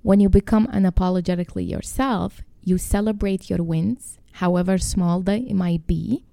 When 0.02 0.18
you 0.20 0.28
become 0.28 0.66
unapologetically 0.68 1.68
yourself, 1.68 2.42
you 2.64 2.78
celebrate 2.78 3.48
your 3.48 3.62
wins, 3.62 4.18
however 4.32 4.78
small 4.78 5.20
they 5.20 5.52
might 5.52 5.86
be. 5.86 6.24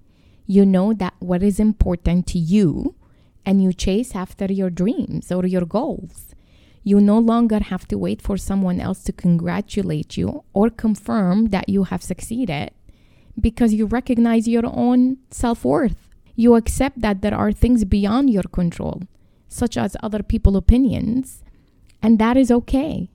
You 0.50 0.66
know 0.66 0.92
that 0.94 1.14
what 1.20 1.44
is 1.44 1.60
important 1.60 2.26
to 2.32 2.38
you, 2.40 2.96
and 3.46 3.62
you 3.62 3.72
chase 3.72 4.16
after 4.16 4.46
your 4.46 4.68
dreams 4.68 5.30
or 5.30 5.46
your 5.46 5.64
goals. 5.64 6.34
You 6.82 7.00
no 7.00 7.20
longer 7.20 7.60
have 7.60 7.86
to 7.86 7.96
wait 7.96 8.20
for 8.20 8.36
someone 8.36 8.80
else 8.80 9.04
to 9.04 9.12
congratulate 9.12 10.16
you 10.16 10.42
or 10.52 10.68
confirm 10.68 11.50
that 11.50 11.68
you 11.68 11.84
have 11.84 12.02
succeeded 12.02 12.72
because 13.40 13.74
you 13.74 13.86
recognize 13.86 14.48
your 14.48 14.66
own 14.66 15.18
self 15.30 15.64
worth. 15.64 16.08
You 16.34 16.56
accept 16.56 17.00
that 17.00 17.22
there 17.22 17.36
are 17.42 17.52
things 17.52 17.84
beyond 17.84 18.28
your 18.28 18.48
control, 18.50 19.02
such 19.46 19.76
as 19.76 19.96
other 20.02 20.24
people's 20.24 20.56
opinions, 20.56 21.44
and 22.02 22.18
that 22.18 22.36
is 22.36 22.50
okay. 22.50 23.08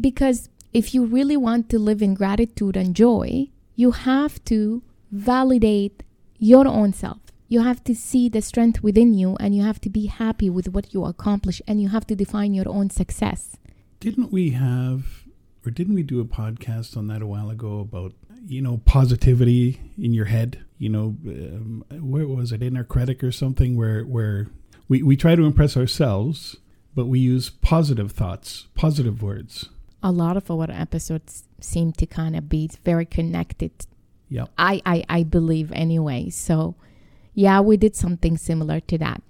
Because 0.00 0.48
if 0.72 0.92
you 0.92 1.04
really 1.04 1.36
want 1.36 1.68
to 1.68 1.78
live 1.78 2.02
in 2.02 2.14
gratitude 2.14 2.76
and 2.76 2.96
joy, 2.96 3.46
you 3.76 3.92
have 3.92 4.44
to 4.46 4.82
validate 5.12 6.02
your 6.40 6.66
own 6.66 6.92
self. 6.92 7.18
You 7.46 7.60
have 7.60 7.84
to 7.84 7.94
see 7.94 8.28
the 8.28 8.42
strength 8.42 8.82
within 8.82 9.14
you 9.14 9.36
and 9.38 9.54
you 9.54 9.62
have 9.62 9.80
to 9.82 9.90
be 9.90 10.06
happy 10.06 10.50
with 10.50 10.68
what 10.68 10.92
you 10.92 11.04
accomplish 11.04 11.62
and 11.68 11.80
you 11.80 11.90
have 11.90 12.06
to 12.08 12.16
define 12.16 12.54
your 12.54 12.68
own 12.68 12.90
success. 12.90 13.56
Didn't 14.00 14.32
we 14.32 14.50
have, 14.50 15.24
or 15.64 15.70
didn't 15.70 15.94
we 15.94 16.02
do 16.02 16.20
a 16.20 16.24
podcast 16.24 16.96
on 16.96 17.06
that 17.08 17.22
a 17.22 17.26
while 17.26 17.50
ago 17.50 17.80
about, 17.80 18.14
you 18.46 18.62
know, 18.62 18.80
positivity 18.84 19.80
in 19.98 20.14
your 20.14 20.24
head? 20.24 20.64
You 20.78 20.88
know, 20.88 21.16
um, 21.26 21.84
where 21.90 22.26
was 22.26 22.50
it? 22.50 22.62
Inner 22.62 22.84
critic 22.84 23.22
or 23.22 23.30
something 23.30 23.76
where, 23.76 24.02
where 24.02 24.46
we, 24.88 25.02
we 25.02 25.16
try 25.16 25.36
to 25.36 25.44
impress 25.44 25.76
ourselves, 25.76 26.56
but 26.94 27.06
we 27.06 27.20
use 27.20 27.50
positive 27.50 28.12
thoughts, 28.12 28.66
positive 28.74 29.22
words 29.22 29.68
a 30.02 30.10
lot 30.10 30.36
of 30.36 30.50
our 30.50 30.70
episodes 30.70 31.44
seem 31.60 31.92
to 31.92 32.06
kind 32.06 32.34
of 32.34 32.48
be 32.48 32.70
very 32.84 33.04
connected. 33.04 33.70
Yeah. 34.30 34.46
I, 34.56 34.80
I, 34.86 35.04
I 35.08 35.22
believe 35.24 35.70
anyway. 35.72 36.30
So 36.30 36.76
yeah, 37.34 37.60
we 37.60 37.76
did 37.76 37.94
something 37.94 38.38
similar 38.38 38.80
to 38.80 38.98
that. 38.98 39.22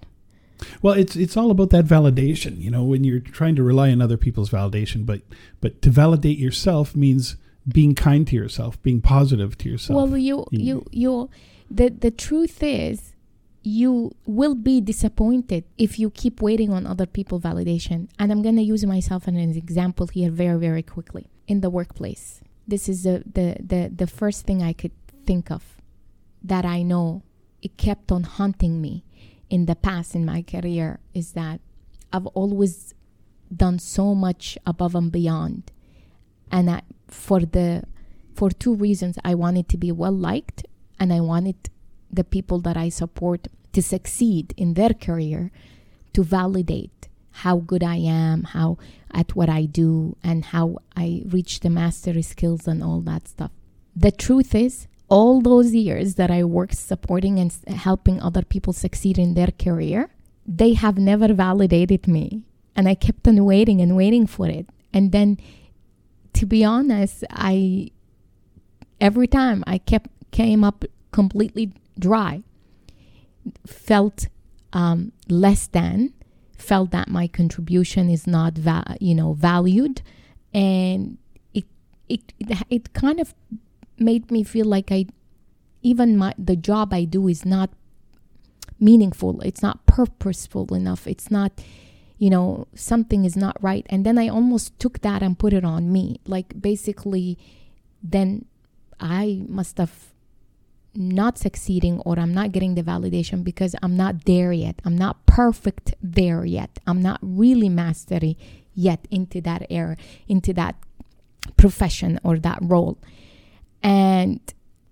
Well, 0.81 0.93
it's 0.93 1.15
it's 1.15 1.35
all 1.35 1.49
about 1.49 1.71
that 1.71 1.85
validation, 1.85 2.61
you 2.61 2.69
know, 2.69 2.83
when 2.83 3.03
you're 3.03 3.19
trying 3.19 3.55
to 3.55 3.63
rely 3.63 3.91
on 3.91 3.99
other 3.99 4.17
people's 4.17 4.51
validation, 4.51 5.05
but 5.05 5.21
but 5.59 5.81
to 5.81 5.89
validate 5.89 6.37
yourself 6.37 6.95
means 6.95 7.35
being 7.67 7.95
kind 7.95 8.27
to 8.27 8.35
yourself, 8.35 8.81
being 8.83 9.01
positive 9.01 9.57
to 9.59 9.69
yourself. 9.69 9.97
Well, 9.97 10.17
you 10.17 10.45
you 10.51 10.85
you 10.91 11.29
the 11.69 11.89
the 11.89 12.11
truth 12.11 12.61
is 12.61 13.13
you 13.63 14.11
will 14.25 14.55
be 14.55 14.81
disappointed 14.81 15.63
if 15.77 15.99
you 15.99 16.09
keep 16.09 16.41
waiting 16.41 16.71
on 16.71 16.87
other 16.87 17.05
people 17.05 17.39
validation 17.39 18.09
and 18.17 18.31
i'm 18.31 18.41
going 18.41 18.55
to 18.55 18.61
use 18.63 18.83
myself 18.85 19.27
as 19.27 19.35
an 19.35 19.55
example 19.55 20.07
here 20.07 20.31
very 20.31 20.57
very 20.57 20.81
quickly 20.81 21.27
in 21.47 21.61
the 21.61 21.69
workplace 21.69 22.41
this 22.67 22.87
is 22.87 23.03
the, 23.03 23.23
the 23.25 23.57
the 23.59 23.91
the 23.93 24.07
first 24.07 24.45
thing 24.45 24.61
i 24.61 24.73
could 24.73 24.91
think 25.25 25.51
of 25.51 25.77
that 26.43 26.65
i 26.65 26.81
know 26.81 27.21
it 27.61 27.77
kept 27.77 28.11
on 28.11 28.23
haunting 28.23 28.81
me 28.81 29.03
in 29.49 29.65
the 29.65 29.75
past 29.75 30.15
in 30.15 30.25
my 30.25 30.41
career 30.41 30.99
is 31.13 31.33
that 31.33 31.59
i've 32.13 32.27
always 32.27 32.93
done 33.55 33.77
so 33.77 34.15
much 34.15 34.57
above 34.65 34.95
and 34.95 35.11
beyond. 35.11 35.71
And 36.53 36.69
I, 36.69 36.81
for 37.07 37.41
the 37.41 37.83
for 38.33 38.49
two 38.49 38.73
reasons 38.73 39.17
i 39.25 39.35
wanted 39.35 39.67
to 39.67 39.77
be 39.77 39.91
well 39.91 40.13
liked 40.13 40.65
and 40.97 41.11
i 41.11 41.19
wanted 41.19 41.69
the 42.11 42.23
people 42.23 42.59
that 42.59 42.77
I 42.77 42.89
support 42.89 43.47
to 43.73 43.81
succeed 43.81 44.53
in 44.57 44.73
their 44.73 44.93
career 44.93 45.51
to 46.13 46.23
validate 46.23 47.07
how 47.31 47.57
good 47.57 47.83
I 47.83 47.95
am, 47.95 48.43
how 48.43 48.77
at 49.13 49.35
what 49.35 49.49
I 49.49 49.65
do, 49.65 50.17
and 50.23 50.45
how 50.45 50.77
I 50.95 51.23
reach 51.27 51.59
the 51.61 51.69
mastery 51.69 52.21
skills 52.21 52.67
and 52.67 52.83
all 52.83 53.01
that 53.01 53.27
stuff. 53.27 53.51
The 53.95 54.11
truth 54.11 54.55
is, 54.55 54.87
all 55.09 55.41
those 55.41 55.73
years 55.73 56.15
that 56.15 56.31
I 56.31 56.43
worked 56.43 56.77
supporting 56.77 57.37
and 57.39 57.51
helping 57.67 58.21
other 58.21 58.43
people 58.43 58.71
succeed 58.71 59.17
in 59.17 59.33
their 59.33 59.49
career, 59.59 60.09
they 60.45 60.73
have 60.73 60.97
never 60.97 61.33
validated 61.33 62.07
me. 62.07 62.43
And 62.75 62.87
I 62.87 62.95
kept 62.95 63.27
on 63.27 63.43
waiting 63.43 63.81
and 63.81 63.97
waiting 63.97 64.25
for 64.25 64.47
it. 64.47 64.67
And 64.93 65.11
then, 65.11 65.37
to 66.33 66.45
be 66.45 66.63
honest, 66.63 67.25
I 67.29 67.91
every 69.01 69.27
time 69.27 69.63
I 69.67 69.79
kept 69.79 70.09
came 70.31 70.63
up 70.63 70.85
completely 71.11 71.73
dry, 71.99 72.43
felt 73.65 74.27
um, 74.71 75.11
less 75.27 75.67
than, 75.67 76.13
felt 76.61 76.91
that 76.91 77.09
my 77.09 77.27
contribution 77.27 78.09
is 78.09 78.27
not, 78.27 78.53
va- 78.57 78.97
you 78.99 79.15
know, 79.15 79.33
valued, 79.33 80.01
and 80.53 81.17
it 81.53 81.65
it 82.07 82.33
it 82.69 82.93
kind 82.93 83.19
of 83.19 83.33
made 83.97 84.31
me 84.31 84.43
feel 84.43 84.65
like 84.65 84.91
I, 84.91 85.07
even 85.81 86.17
my 86.17 86.33
the 86.37 86.55
job 86.55 86.93
I 86.93 87.05
do 87.05 87.27
is 87.27 87.45
not 87.45 87.69
meaningful. 88.79 89.41
It's 89.41 89.61
not 89.61 89.85
purposeful 89.85 90.73
enough. 90.73 91.07
It's 91.07 91.29
not 91.29 91.51
you 92.21 92.29
know, 92.29 92.67
something 92.75 93.25
is 93.25 93.35
not 93.35 93.57
right. 93.63 93.83
And 93.89 94.05
then 94.05 94.19
I 94.19 94.27
almost 94.27 94.77
took 94.77 95.01
that 95.01 95.23
and 95.23 95.39
put 95.39 95.53
it 95.53 95.65
on 95.65 95.91
me. 95.91 96.19
Like 96.27 96.61
basically, 96.61 97.35
then 98.03 98.45
I 98.99 99.41
must 99.47 99.79
have 99.79 100.10
not 100.93 101.37
succeeding 101.37 101.99
or 102.01 102.19
I'm 102.19 102.33
not 102.33 102.51
getting 102.51 102.75
the 102.75 102.83
validation 102.83 103.43
because 103.43 103.75
I'm 103.81 103.95
not 103.95 104.25
there 104.25 104.51
yet. 104.51 104.81
I'm 104.83 104.97
not 104.97 105.25
perfect 105.25 105.95
there 106.01 106.45
yet. 106.45 106.79
I'm 106.85 107.01
not 107.01 107.19
really 107.21 107.69
mastery 107.69 108.37
yet 108.73 109.07
into 109.09 109.41
that 109.41 109.65
area, 109.69 109.97
into 110.27 110.53
that 110.53 110.75
profession 111.57 112.19
or 112.23 112.39
that 112.39 112.59
role. 112.61 112.97
And 113.81 114.39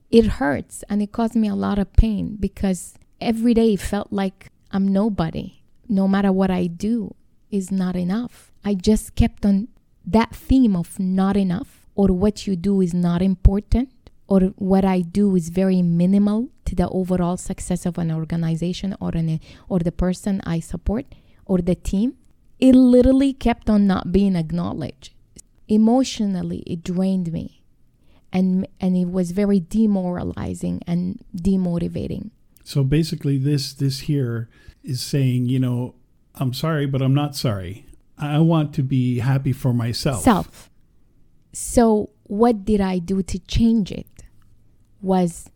it 0.10 0.26
hurts 0.26 0.84
and 0.90 1.02
it 1.02 1.12
caused 1.12 1.36
me 1.36 1.48
a 1.48 1.56
lot 1.56 1.80
of 1.80 1.94
pain 1.94 2.38
because 2.40 2.96
every 3.22 3.54
day 3.54 3.76
felt 3.76 4.12
like 4.12 4.52
I'm 4.72 4.88
nobody. 4.88 5.62
No 5.88 6.08
matter 6.08 6.32
what 6.32 6.52
I 6.52 6.68
do 6.68 7.16
is 7.52 7.72
not 7.72 7.96
enough. 7.96 8.52
I 8.64 8.74
just 8.74 9.16
kept 9.16 9.46
on 9.46 9.68
that 10.06 10.36
theme 10.36 10.76
of 10.76 11.00
not 11.00 11.36
enough 11.38 11.86
or 11.96 12.08
what 12.08 12.48
you 12.48 12.56
do 12.56 12.82
is 12.82 12.94
not 12.94 13.22
important 13.22 13.92
or 14.30 14.42
what 14.58 14.86
I 14.86 15.02
do 15.02 15.36
is 15.36 15.50
very 15.50 15.82
minimal 15.82 16.50
to 16.66 16.76
the 16.76 16.88
overall 16.90 17.36
success 17.36 17.88
of 17.88 17.98
an 17.98 18.12
organization 18.12 18.96
or 19.02 19.10
an 19.16 19.40
or 19.68 19.80
the 19.80 19.92
person 19.92 20.40
I 20.46 20.60
support 20.60 21.06
or 21.46 21.58
the 21.58 21.74
team, 21.74 22.14
it 22.60 22.76
literally 22.76 23.34
kept 23.34 23.72
on 23.72 23.88
not 23.88 24.12
being 24.12 24.36
acknowledged. 24.36 25.14
Emotionally, 25.68 26.60
it 26.68 26.84
drained 26.84 27.34
me. 27.34 27.64
And 28.32 28.68
and 28.80 28.96
it 28.96 29.10
was 29.10 29.32
very 29.32 29.60
demoralizing 29.60 30.84
and 30.86 31.20
demotivating. 31.36 32.30
So 32.64 32.84
basically 32.84 33.40
this 33.40 33.74
this 33.74 34.02
here 34.02 34.48
is 34.84 35.02
saying, 35.02 35.48
you 35.48 35.58
know, 35.58 35.96
I'm 36.36 36.54
sorry, 36.54 36.86
but 36.86 37.02
I'm 37.02 37.16
not 37.16 37.36
sorry. 37.36 37.88
I 38.16 38.38
want 38.38 38.76
to 38.76 38.84
be 38.84 39.20
happy 39.20 39.54
for 39.54 39.74
myself. 39.74 40.22
Self. 40.22 40.70
So 41.52 42.12
what 42.26 42.64
did 42.64 42.80
I 42.80 43.00
do 43.00 43.24
to 43.24 43.40
change 43.40 43.92
it? 43.92 44.06
Was 45.02 45.50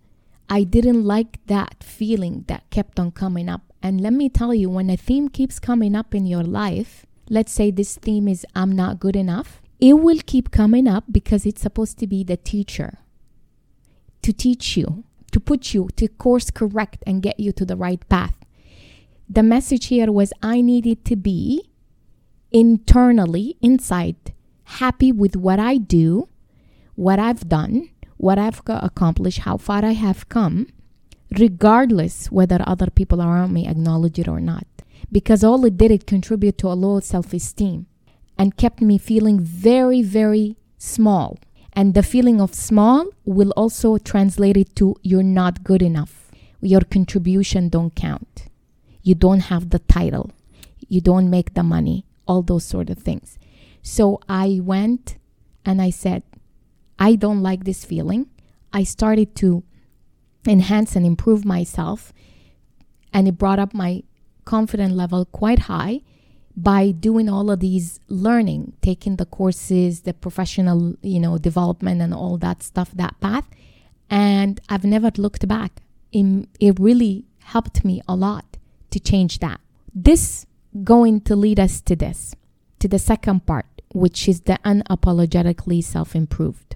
I 0.50 0.64
didn't 0.64 1.04
like 1.04 1.40
that 1.48 1.84
feeling 1.84 2.46
that 2.48 2.70
kept 2.70 3.00
on 3.00 3.12
coming 3.12 3.50
up. 3.50 3.74
And 3.82 4.02
let 4.02 4.14
me 4.14 4.30
tell 4.30 4.54
you, 4.54 4.70
when 4.70 4.90
a 4.90 4.98
theme 4.98 5.30
keeps 5.30 5.60
coming 5.60 5.96
up 5.96 6.14
in 6.14 6.26
your 6.26 6.44
life, 6.44 7.06
let's 7.30 7.52
say 7.52 7.72
this 7.72 7.98
theme 7.98 8.28
is 8.28 8.46
I'm 8.56 8.72
not 8.72 9.00
good 9.00 9.16
enough, 9.16 9.62
it 9.80 9.94
will 9.94 10.20
keep 10.26 10.52
coming 10.52 10.88
up 10.88 11.06
because 11.12 11.46
it's 11.46 11.62
supposed 11.62 11.98
to 12.00 12.08
be 12.08 12.24
the 12.24 12.38
teacher 12.38 13.00
to 14.22 14.32
teach 14.32 14.78
you, 14.78 15.04
to 15.32 15.40
put 15.40 15.74
you, 15.74 15.90
to 15.98 16.08
course 16.08 16.50
correct 16.50 17.04
and 17.06 17.22
get 17.22 17.40
you 17.40 17.52
to 17.52 17.66
the 17.66 17.76
right 17.76 18.08
path. 18.08 18.38
The 19.30 19.44
message 19.44 19.88
here 19.88 20.12
was 20.12 20.32
I 20.42 20.62
needed 20.62 21.04
to 21.06 21.16
be 21.16 21.70
internally, 22.52 23.58
inside, 23.62 24.34
happy 24.64 25.12
with 25.12 25.36
what 25.36 25.60
I 25.60 25.78
do, 25.78 26.30
what 26.96 27.20
I've 27.20 27.50
done, 27.50 27.90
what 28.24 28.40
I've 28.40 28.62
accomplished, 28.68 29.40
how 29.40 29.58
far 29.58 29.84
I 29.84 29.92
have 29.92 30.30
come, 30.30 30.68
regardless 31.46 32.32
whether 32.32 32.60
other 32.66 32.90
people 32.90 33.22
around 33.22 33.52
me 33.52 33.68
acknowledge 33.68 34.18
it 34.18 34.30
or 34.30 34.40
not. 34.40 34.66
Because 35.12 35.44
all 35.44 35.66
it 35.66 35.78
did, 35.78 35.92
it 35.92 36.08
contributed 36.08 36.58
to 36.60 36.68
a 36.70 36.80
low 36.86 37.00
self 37.02 37.34
esteem. 37.34 37.80
and 38.42 38.58
kept 38.58 38.80
me 38.82 38.98
feeling 38.98 39.40
very, 39.40 40.02
very 40.02 40.56
small. 40.78 41.38
And 41.74 41.94
the 41.94 42.02
feeling 42.14 42.40
of 42.42 42.54
small 42.54 43.06
will 43.26 43.52
also 43.62 43.90
translate 44.12 44.58
it 44.58 44.76
to 44.78 44.96
you're 45.10 45.32
not 45.42 45.64
good 45.64 45.84
enough. 45.84 46.32
Your 46.62 46.82
contribution 46.96 47.70
don't 47.70 47.94
count. 48.08 48.48
You 49.08 49.16
don't 49.26 49.44
have 49.52 49.70
the 49.70 49.80
title. 49.98 50.32
You 50.88 51.02
don't 51.02 51.30
make 51.30 51.54
the 51.54 51.64
money. 51.76 52.06
All 52.28 52.42
those 52.42 52.66
sort 52.74 52.90
of 52.90 52.98
things. 52.98 53.38
So 53.96 54.20
I 54.28 54.60
went 54.64 55.18
and 55.66 55.82
I 55.82 55.92
said, 55.92 56.24
I 57.00 57.16
don't 57.16 57.42
like 57.42 57.64
this 57.64 57.86
feeling. 57.86 58.30
I 58.72 58.84
started 58.84 59.36
to 59.38 59.64
enhance 60.48 60.96
and 60.96 61.06
improve 61.06 61.46
myself 61.46 62.14
and 63.14 63.28
it 63.28 63.38
brought 63.38 63.60
up 63.60 63.74
my 63.74 64.04
confidence 64.46 64.94
level 64.94 65.26
quite 65.26 65.60
high 65.60 66.02
by 66.56 66.92
doing 66.92 67.30
all 67.30 67.50
of 67.50 67.60
these 67.62 68.00
learning 68.10 68.74
taking 68.82 69.16
the 69.16 69.26
courses 69.26 70.02
the 70.02 70.14
professional 70.14 70.96
you 71.02 71.20
know 71.20 71.38
development 71.38 72.02
and 72.02 72.14
all 72.14 72.38
that 72.38 72.62
stuff 72.62 72.92
that 72.94 73.18
path 73.22 73.48
and 74.10 74.60
i've 74.70 74.84
never 74.84 75.12
looked 75.18 75.48
back. 75.48 75.82
It, 76.12 76.48
it 76.60 76.80
really 76.80 77.26
helped 77.40 77.84
me 77.84 78.02
a 78.08 78.16
lot 78.16 78.58
to 78.92 79.00
change 79.00 79.40
that. 79.40 79.60
This 79.96 80.46
going 80.84 81.22
to 81.22 81.36
lead 81.36 81.60
us 81.60 81.82
to 81.82 81.96
this 81.96 82.36
to 82.80 82.88
the 82.88 83.00
second 83.00 83.46
part 83.46 83.66
which 83.94 84.28
is 84.28 84.42
the 84.42 84.60
unapologetically 84.66 85.84
self-improved 85.84 86.76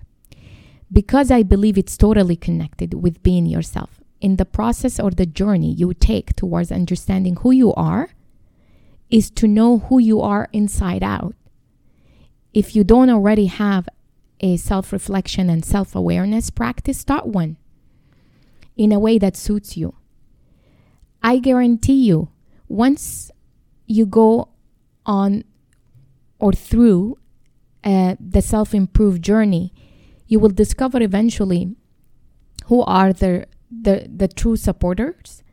because 0.91 1.31
i 1.31 1.43
believe 1.43 1.77
it's 1.77 1.97
totally 1.97 2.35
connected 2.35 2.93
with 2.93 3.21
being 3.23 3.45
yourself 3.45 3.99
in 4.19 4.37
the 4.37 4.45
process 4.45 4.99
or 4.99 5.11
the 5.11 5.25
journey 5.25 5.73
you 5.73 5.93
take 5.93 6.35
towards 6.35 6.71
understanding 6.71 7.35
who 7.37 7.51
you 7.51 7.73
are 7.73 8.09
is 9.09 9.29
to 9.31 9.47
know 9.47 9.79
who 9.79 9.99
you 9.99 10.21
are 10.21 10.49
inside 10.51 11.03
out. 11.03 11.35
If 12.53 12.75
you 12.75 12.83
don't 12.83 13.09
already 13.09 13.45
have 13.45 13.87
a 14.39 14.57
self 14.57 14.91
reflection 14.91 15.49
and 15.49 15.63
self 15.63 15.95
awareness 15.95 16.49
practice, 16.49 16.99
start 16.99 17.27
one 17.27 17.57
in 18.75 18.91
a 18.91 18.99
way 18.99 19.17
that 19.17 19.35
suits 19.35 19.77
you. 19.77 19.95
I 21.23 21.39
guarantee 21.39 22.05
you, 22.05 22.29
once 22.67 23.31
you 23.85 24.05
go 24.05 24.49
on 25.05 25.43
or 26.39 26.53
through 26.53 27.17
uh, 27.83 28.15
the 28.19 28.41
self 28.41 28.73
improved 28.73 29.23
journey, 29.23 29.73
you 30.27 30.39
will 30.39 30.49
discover 30.49 31.01
eventually 31.01 31.75
who 32.65 32.81
are 32.83 33.13
the 33.13 33.47
the, 33.69 34.07
the 34.13 34.27
true 34.27 34.55
supporters 34.55 35.43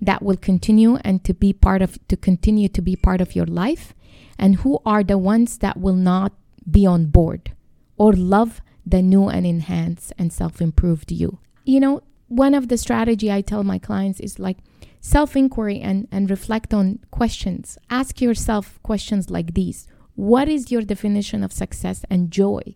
that 0.00 0.22
will 0.22 0.36
continue 0.36 0.96
and 1.04 1.24
to 1.24 1.32
be 1.32 1.52
part 1.52 1.80
of 1.80 1.98
to 2.08 2.16
continue 2.16 2.68
to 2.68 2.82
be 2.82 2.96
part 2.96 3.20
of 3.20 3.34
your 3.34 3.46
life 3.46 3.94
and 4.38 4.56
who 4.56 4.80
are 4.84 5.04
the 5.04 5.18
ones 5.18 5.58
that 5.58 5.78
will 5.78 5.94
not 5.94 6.32
be 6.70 6.84
on 6.84 7.06
board 7.06 7.52
or 7.96 8.12
love 8.12 8.60
the 8.84 9.00
new 9.00 9.28
and 9.28 9.46
enhanced 9.46 10.12
and 10.18 10.32
self-improved 10.32 11.12
you. 11.12 11.38
You 11.64 11.80
know 11.80 12.02
one 12.28 12.54
of 12.54 12.68
the 12.68 12.78
strategy 12.78 13.30
i 13.30 13.42
tell 13.42 13.62
my 13.62 13.78
clients 13.78 14.18
is 14.18 14.38
like 14.38 14.58
self-inquiry 15.00 15.80
and, 15.80 16.08
and 16.10 16.30
reflect 16.30 16.72
on 16.72 17.00
questions. 17.10 17.76
Ask 17.90 18.20
yourself 18.20 18.80
questions 18.82 19.30
like 19.30 19.54
these. 19.54 19.86
What 20.14 20.48
is 20.48 20.70
your 20.70 20.82
definition 20.82 21.42
of 21.42 21.52
success 21.52 22.04
and 22.08 22.30
joy 22.30 22.74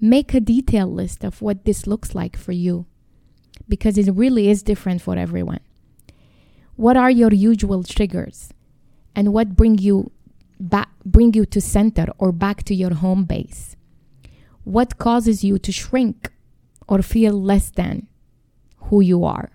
make 0.00 0.34
a 0.34 0.40
detailed 0.40 0.94
list 0.94 1.24
of 1.24 1.40
what 1.40 1.64
this 1.64 1.86
looks 1.86 2.14
like 2.14 2.36
for 2.36 2.52
you 2.52 2.86
because 3.68 3.96
it 3.98 4.10
really 4.12 4.48
is 4.48 4.62
different 4.62 5.00
for 5.00 5.16
everyone. 5.16 5.60
What 6.76 6.96
are 6.96 7.10
your 7.10 7.32
usual 7.32 7.82
triggers? 7.82 8.50
And 9.14 9.32
what 9.32 9.56
bring 9.56 9.78
you 9.78 10.12
back 10.60 10.90
bring 11.04 11.32
you 11.34 11.46
to 11.46 11.60
center 11.60 12.06
or 12.18 12.32
back 12.32 12.62
to 12.64 12.74
your 12.74 12.94
home 12.94 13.24
base? 13.24 13.76
What 14.64 14.98
causes 14.98 15.42
you 15.42 15.58
to 15.58 15.72
shrink 15.72 16.30
or 16.88 17.00
feel 17.00 17.32
less 17.32 17.70
than 17.70 18.08
who 18.76 19.00
you 19.00 19.24
are? 19.24 19.50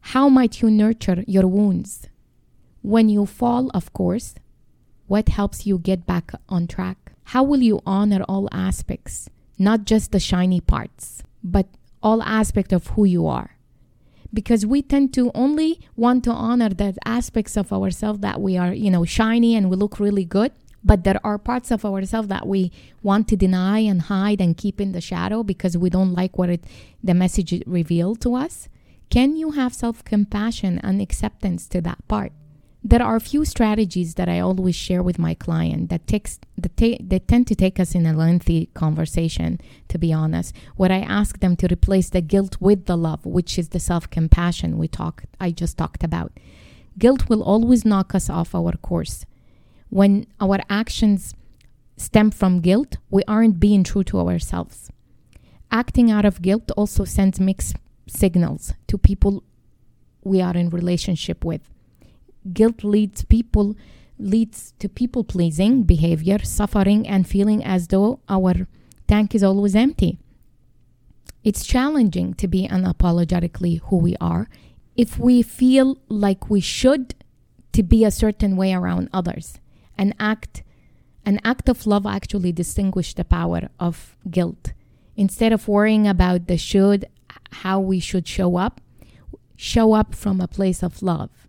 How 0.00 0.28
might 0.28 0.60
you 0.60 0.70
nurture 0.70 1.24
your 1.26 1.46
wounds? 1.46 2.08
When 2.82 3.08
you 3.08 3.24
fall, 3.24 3.70
of 3.72 3.94
course, 3.94 4.34
what 5.06 5.30
helps 5.30 5.64
you 5.64 5.78
get 5.78 6.04
back 6.04 6.32
on 6.48 6.66
track? 6.66 7.03
How 7.24 7.42
will 7.42 7.62
you 7.62 7.80
honor 7.86 8.22
all 8.28 8.48
aspects, 8.52 9.28
not 9.58 9.84
just 9.84 10.12
the 10.12 10.20
shiny 10.20 10.60
parts, 10.60 11.22
but 11.42 11.66
all 12.02 12.22
aspect 12.22 12.72
of 12.72 12.88
who 12.88 13.04
you 13.04 13.26
are? 13.26 13.56
Because 14.32 14.66
we 14.66 14.82
tend 14.82 15.14
to 15.14 15.30
only 15.34 15.80
want 15.96 16.24
to 16.24 16.30
honor 16.30 16.68
the 16.68 16.96
aspects 17.04 17.56
of 17.56 17.72
ourselves 17.72 18.20
that 18.20 18.40
we 18.40 18.56
are 18.56 18.74
you 18.74 18.90
know 18.90 19.04
shiny 19.04 19.54
and 19.54 19.70
we 19.70 19.76
look 19.76 20.00
really 20.00 20.24
good 20.24 20.52
but 20.84 21.02
there 21.02 21.18
are 21.24 21.38
parts 21.38 21.70
of 21.70 21.84
ourselves 21.84 22.28
that 22.28 22.46
we 22.46 22.70
want 23.02 23.26
to 23.28 23.36
deny 23.36 23.78
and 23.78 24.02
hide 24.02 24.40
and 24.40 24.56
keep 24.56 24.80
in 24.80 24.92
the 24.92 25.00
shadow 25.00 25.42
because 25.42 25.78
we 25.78 25.88
don't 25.88 26.12
like 26.12 26.36
what 26.36 26.50
it 26.50 26.64
the 27.02 27.14
message 27.14 27.62
revealed 27.66 28.20
to 28.20 28.34
us. 28.34 28.68
Can 29.08 29.36
you 29.36 29.52
have 29.52 29.72
self-compassion 29.72 30.78
and 30.80 31.00
acceptance 31.00 31.66
to 31.68 31.80
that 31.80 32.06
part 32.06 32.32
there 32.86 33.02
are 33.02 33.16
a 33.16 33.20
few 33.20 33.46
strategies 33.46 34.14
that 34.14 34.28
I 34.28 34.40
always 34.40 34.76
share 34.76 35.02
with 35.02 35.18
my 35.18 35.32
client 35.32 35.88
that 35.88 36.06
takes 36.06 36.38
that 36.58 36.76
ta- 36.76 37.00
they 37.00 37.18
tend 37.18 37.46
to 37.46 37.54
take 37.54 37.80
us 37.80 37.94
in 37.94 38.04
a 38.04 38.12
lengthy 38.12 38.66
conversation 38.74 39.58
to 39.88 39.96
be 39.96 40.12
honest 40.12 40.54
where 40.76 40.92
I 40.92 40.98
ask 40.98 41.40
them 41.40 41.56
to 41.56 41.72
replace 41.72 42.10
the 42.10 42.20
guilt 42.20 42.58
with 42.60 42.84
the 42.84 42.96
love 42.96 43.24
which 43.24 43.58
is 43.58 43.70
the 43.70 43.80
self-compassion 43.80 44.76
we 44.76 44.86
talked 44.86 45.26
I 45.40 45.50
just 45.50 45.78
talked 45.78 46.04
about. 46.04 46.32
Guilt 46.98 47.28
will 47.30 47.42
always 47.42 47.84
knock 47.86 48.14
us 48.14 48.28
off 48.28 48.54
our 48.54 48.72
course. 48.72 49.24
When 49.88 50.26
our 50.38 50.58
actions 50.68 51.34
stem 51.96 52.30
from 52.30 52.60
guilt 52.60 52.98
we 53.10 53.22
aren't 53.26 53.58
being 53.58 53.82
true 53.82 54.04
to 54.04 54.20
ourselves. 54.20 54.90
Acting 55.70 56.10
out 56.10 56.26
of 56.26 56.42
guilt 56.42 56.70
also 56.76 57.04
sends 57.04 57.40
mixed 57.40 57.76
signals 58.06 58.74
to 58.88 58.98
people 58.98 59.42
we 60.22 60.42
are 60.42 60.54
in 60.54 60.68
relationship 60.68 61.44
with 61.46 61.62
guilt 62.52 62.84
leads 62.84 63.24
people 63.24 63.76
leads 64.18 64.72
to 64.78 64.88
people 64.88 65.24
pleasing 65.24 65.82
behavior, 65.82 66.38
suffering 66.38 67.06
and 67.06 67.26
feeling 67.26 67.64
as 67.64 67.88
though 67.88 68.20
our 68.28 68.68
tank 69.08 69.34
is 69.34 69.42
always 69.42 69.74
empty. 69.74 70.18
It's 71.42 71.66
challenging 71.66 72.34
to 72.34 72.48
be 72.48 72.68
unapologetically 72.68 73.80
who 73.84 73.96
we 73.96 74.16
are 74.20 74.48
if 74.96 75.18
we 75.18 75.42
feel 75.42 75.98
like 76.08 76.48
we 76.48 76.60
should 76.60 77.14
to 77.72 77.82
be 77.82 78.04
a 78.04 78.10
certain 78.10 78.56
way 78.56 78.72
around 78.72 79.08
others. 79.12 79.58
An 79.98 80.14
act 80.18 80.62
an 81.26 81.40
act 81.42 81.70
of 81.70 81.86
love 81.86 82.06
actually 82.06 82.52
distinguish 82.52 83.14
the 83.14 83.24
power 83.24 83.68
of 83.80 84.14
guilt. 84.30 84.74
Instead 85.16 85.52
of 85.52 85.66
worrying 85.66 86.06
about 86.06 86.46
the 86.46 86.58
should 86.58 87.06
how 87.50 87.80
we 87.80 87.98
should 87.98 88.28
show 88.28 88.56
up, 88.56 88.80
show 89.56 89.94
up 89.94 90.14
from 90.14 90.40
a 90.40 90.48
place 90.48 90.82
of 90.82 91.02
love 91.02 91.43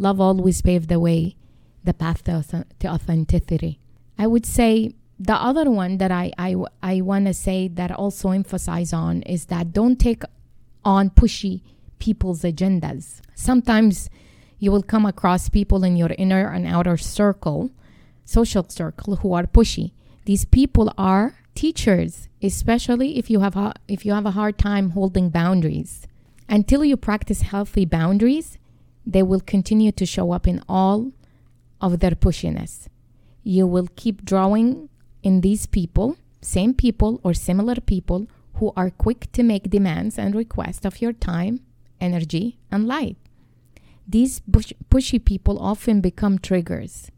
Love 0.00 0.18
always 0.18 0.62
paved 0.62 0.88
the 0.88 0.98
way, 0.98 1.36
the 1.84 1.92
path 1.92 2.24
to, 2.24 2.64
authenticity. 2.86 3.78
I 4.18 4.26
would 4.26 4.46
say 4.46 4.94
the 5.18 5.34
other 5.34 5.70
one 5.70 5.98
that 5.98 6.10
I, 6.10 6.32
I, 6.38 6.56
I 6.82 7.02
want 7.02 7.26
to 7.26 7.34
say 7.34 7.68
that 7.68 7.92
also 7.92 8.30
emphasize 8.30 8.94
on 8.94 9.20
is 9.22 9.44
that 9.46 9.74
don't 9.74 10.00
take 10.00 10.22
on 10.86 11.10
pushy 11.10 11.60
people's 11.98 12.40
agendas. 12.40 13.20
Sometimes 13.34 14.08
you 14.58 14.72
will 14.72 14.82
come 14.82 15.04
across 15.04 15.50
people 15.50 15.84
in 15.84 15.96
your 15.96 16.14
inner 16.16 16.50
and 16.50 16.66
outer 16.66 16.96
circle, 16.96 17.70
social 18.24 18.66
circle, 18.70 19.16
who 19.16 19.34
are 19.34 19.44
pushy. 19.44 19.92
These 20.24 20.46
people 20.46 20.94
are 20.96 21.34
teachers, 21.54 22.26
especially 22.42 23.18
if 23.18 23.28
you 23.28 23.40
have 23.40 23.76
if 23.86 24.06
you 24.06 24.14
have 24.14 24.24
a 24.24 24.30
hard 24.30 24.56
time 24.56 24.90
holding 24.90 25.28
boundaries. 25.28 26.06
Until 26.48 26.86
you 26.86 26.96
practice 26.96 27.42
healthy 27.42 27.84
boundaries, 27.84 28.56
they 29.10 29.22
will 29.24 29.40
continue 29.40 29.90
to 29.90 30.06
show 30.06 30.30
up 30.30 30.46
in 30.46 30.62
all 30.68 31.10
of 31.80 31.98
their 31.98 32.12
pushiness. 32.12 32.86
You 33.42 33.66
will 33.66 33.88
keep 33.96 34.24
drawing 34.24 34.88
in 35.22 35.40
these 35.40 35.66
people, 35.66 36.16
same 36.40 36.74
people 36.74 37.20
or 37.24 37.34
similar 37.34 37.76
people, 37.76 38.28
who 38.54 38.72
are 38.76 38.90
quick 38.90 39.32
to 39.32 39.42
make 39.42 39.70
demands 39.70 40.18
and 40.18 40.34
requests 40.34 40.84
of 40.84 41.00
your 41.00 41.12
time, 41.12 41.60
energy, 42.00 42.58
and 42.70 42.86
light. 42.86 43.16
These 44.06 44.40
push- 44.40 44.72
pushy 44.90 45.24
people 45.24 45.58
often 45.58 46.00
become 46.00 46.38
triggers, 46.38 47.10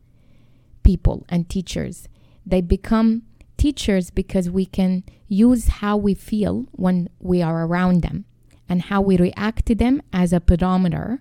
people 0.83 1.27
and 1.29 1.49
teachers. 1.49 2.09
They 2.47 2.63
become 2.63 3.23
teachers 3.59 4.11
because 4.11 4.49
we 4.49 4.65
can 4.65 5.05
use 5.29 5.69
how 5.83 5.97
we 5.97 6.15
feel 6.15 6.67
when 6.73 7.11
we 7.19 7.43
are 7.43 7.67
around 7.67 8.03
them 8.03 8.25
and 8.69 8.83
how 8.83 9.01
we 9.03 9.17
react 9.17 9.67
to 9.67 9.75
them 9.75 10.01
as 10.13 10.33
a 10.33 10.41
pedometer 10.41 11.21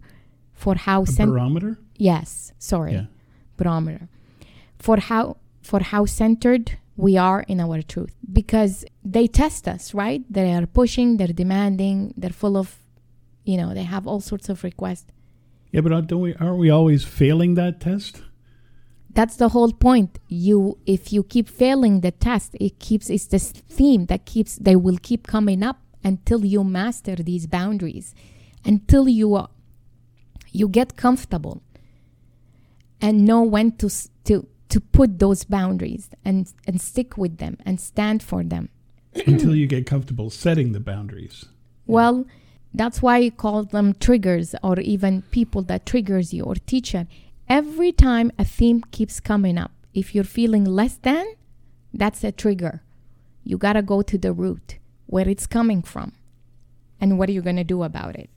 for 0.62 0.76
how 0.88 1.00
cent- 1.06 1.32
barometer. 1.32 1.72
Yes, 1.98 2.52
sorry, 2.72 2.94
yeah. 2.94 3.06
barometer 3.58 4.04
for 4.86 4.98
how 5.10 5.38
for 5.70 5.82
how 5.94 6.04
centered 6.22 6.66
we 7.06 7.14
are 7.30 7.42
in 7.52 7.60
our 7.66 7.82
truth 7.94 8.16
because 8.40 8.74
they 9.16 9.26
test 9.42 9.68
us, 9.68 9.84
right? 9.94 10.22
They 10.30 10.54
are 10.58 10.66
pushing, 10.66 11.18
they're 11.18 11.40
demanding, 11.44 12.14
they're 12.20 12.40
full 12.44 12.58
of, 12.58 12.68
you 13.44 13.58
know, 13.58 13.74
they 13.74 13.88
have 13.96 14.04
all 14.10 14.22
sorts 14.32 14.50
of 14.50 14.64
requests. 14.64 15.12
Yeah, 15.72 15.82
but 15.82 16.08
don't 16.08 16.22
we? 16.22 16.36
Aren't 16.36 16.58
we 16.58 16.70
always 16.70 17.04
failing 17.04 17.56
that 17.56 17.80
test? 17.80 18.22
that's 19.14 19.36
the 19.36 19.50
whole 19.50 19.74
point 19.74 20.20
you 20.30 20.78
if 20.86 21.12
you 21.14 21.22
keep 21.24 21.48
failing 21.50 22.00
the 22.00 22.12
test 22.12 22.56
it 22.60 22.80
keeps 22.80 23.10
it's 23.10 23.28
this 23.28 23.52
theme 23.52 24.06
that 24.06 24.26
keeps 24.26 24.56
they 24.56 24.76
will 24.76 24.98
keep 25.02 25.28
coming 25.28 25.62
up 25.64 25.80
until 26.04 26.46
you 26.46 26.64
master 26.64 27.16
these 27.16 27.46
boundaries 27.46 28.16
until 28.64 29.10
you 29.10 29.36
you 30.52 30.68
get 30.68 30.96
comfortable 30.96 31.62
and 33.02 33.26
know 33.26 33.42
when 33.42 33.72
to 33.78 33.90
to 34.26 34.48
to 34.70 34.80
put 34.80 35.20
those 35.20 35.44
boundaries 35.44 36.10
and 36.24 36.52
and 36.68 36.82
stick 36.82 37.18
with 37.18 37.38
them 37.38 37.58
and 37.66 37.80
stand 37.80 38.24
for 38.24 38.44
them. 38.44 38.70
Until 39.28 39.56
you 39.56 39.68
get 39.68 39.86
comfortable 39.86 40.30
setting 40.30 40.72
the 40.72 40.80
boundaries. 40.80 41.46
Well 41.88 42.26
that's 42.74 43.02
why 43.02 43.18
you 43.18 43.32
call 43.32 43.64
them 43.64 43.94
triggers 43.96 44.56
or 44.64 44.80
even 44.80 45.24
people 45.24 45.62
that 45.64 45.86
triggers 45.86 46.34
you 46.34 46.44
or 46.44 46.56
teacher. 46.56 47.06
Every 47.50 47.92
time 47.92 48.32
a 48.40 48.46
theme 48.46 48.82
keeps 48.92 49.20
coming 49.20 49.58
up 49.58 49.72
if 49.94 50.16
you're 50.16 50.24
feeling 50.24 50.64
less 50.64 50.96
than 50.96 51.26
that's 51.94 52.24
a 52.24 52.32
trigger. 52.32 52.82
You 53.44 53.58
got 53.58 53.74
to 53.74 53.82
go 53.82 54.02
to 54.02 54.18
the 54.18 54.32
root 54.32 54.78
where 55.08 55.28
it's 55.28 55.48
coming 55.48 55.82
from 55.82 56.14
and 57.02 57.18
what 57.18 57.28
are 57.28 57.34
you 57.34 57.42
going 57.42 57.58
to 57.58 57.66
do 57.66 57.84
about 57.84 58.16
it 58.16 58.30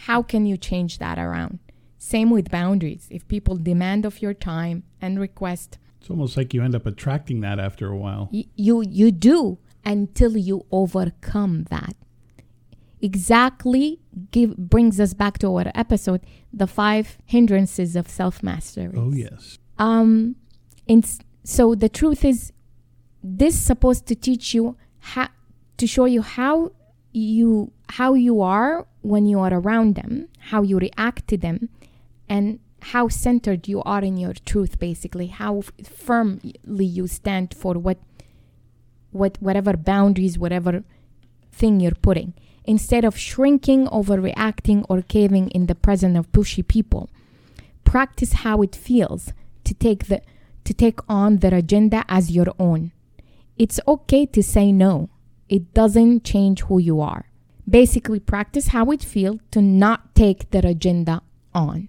how 0.00 0.22
can 0.22 0.46
you 0.46 0.56
change 0.56 0.98
that 0.98 1.18
around 1.18 1.58
same 2.06 2.30
with 2.30 2.52
boundaries. 2.52 3.08
If 3.10 3.26
people 3.26 3.56
demand 3.56 4.04
of 4.04 4.22
your 4.22 4.32
time 4.32 4.84
and 5.00 5.18
request, 5.18 5.78
it's 6.00 6.08
almost 6.08 6.36
like 6.36 6.54
you 6.54 6.62
end 6.62 6.76
up 6.76 6.86
attracting 6.86 7.40
that 7.40 7.58
after 7.58 7.88
a 7.88 7.96
while. 7.96 8.28
Y- 8.32 8.44
you 8.54 8.84
you 8.88 9.10
do 9.10 9.58
until 9.84 10.36
you 10.36 10.64
overcome 10.70 11.64
that. 11.70 11.96
Exactly 13.00 13.98
give 14.30 14.56
brings 14.56 15.00
us 15.00 15.14
back 15.14 15.38
to 15.38 15.48
our 15.56 15.72
episode, 15.74 16.20
the 16.52 16.68
five 16.68 17.18
hindrances 17.24 17.96
of 17.96 18.08
self 18.08 18.40
mastery. 18.40 18.96
Oh 18.96 19.12
yes. 19.12 19.58
Um, 19.78 20.36
in, 20.86 21.02
so 21.42 21.74
the 21.74 21.88
truth 21.88 22.24
is, 22.24 22.52
this 23.22 23.60
supposed 23.60 24.06
to 24.06 24.14
teach 24.14 24.54
you 24.54 24.76
how 25.00 25.28
to 25.76 25.86
show 25.88 26.04
you 26.04 26.22
how 26.22 26.70
you 27.16 27.72
how 27.88 28.14
you 28.14 28.42
are 28.42 28.86
when 29.00 29.26
you 29.26 29.40
are 29.40 29.54
around 29.54 29.94
them, 29.94 30.28
how 30.50 30.62
you 30.62 30.78
react 30.78 31.26
to 31.28 31.36
them, 31.36 31.68
and 32.28 32.60
how 32.82 33.08
centered 33.08 33.66
you 33.66 33.82
are 33.82 34.02
in 34.02 34.16
your 34.16 34.34
truth 34.44 34.78
basically 34.78 35.26
how 35.26 35.62
firmly 35.82 36.52
you 36.84 37.06
stand 37.06 37.54
for 37.54 37.74
what 37.74 37.98
what 39.10 39.36
whatever 39.40 39.76
boundaries 39.76 40.38
whatever 40.38 40.84
thing 41.50 41.80
you're 41.80 42.02
putting. 42.02 42.34
Instead 42.64 43.04
of 43.04 43.16
shrinking 43.16 43.86
overreacting 43.86 44.84
or 44.88 45.00
caving 45.00 45.48
in 45.50 45.66
the 45.66 45.74
presence 45.74 46.18
of 46.18 46.30
pushy 46.32 46.66
people 46.66 47.08
practice 47.84 48.32
how 48.44 48.60
it 48.60 48.76
feels 48.76 49.32
to 49.64 49.72
take 49.72 50.06
the 50.06 50.20
to 50.64 50.74
take 50.74 51.00
on 51.08 51.38
their 51.38 51.54
agenda 51.54 52.04
as 52.08 52.30
your 52.30 52.52
own. 52.58 52.92
It's 53.56 53.80
okay 53.88 54.26
to 54.26 54.42
say 54.42 54.70
no 54.70 55.08
it 55.48 55.72
doesn't 55.74 56.24
change 56.24 56.62
who 56.62 56.78
you 56.78 57.00
are 57.00 57.26
basically 57.68 58.20
practice 58.20 58.68
how 58.68 58.90
it 58.90 59.02
feels 59.02 59.40
to 59.50 59.60
not 59.60 60.14
take 60.14 60.50
their 60.50 60.66
agenda 60.66 61.20
on 61.54 61.88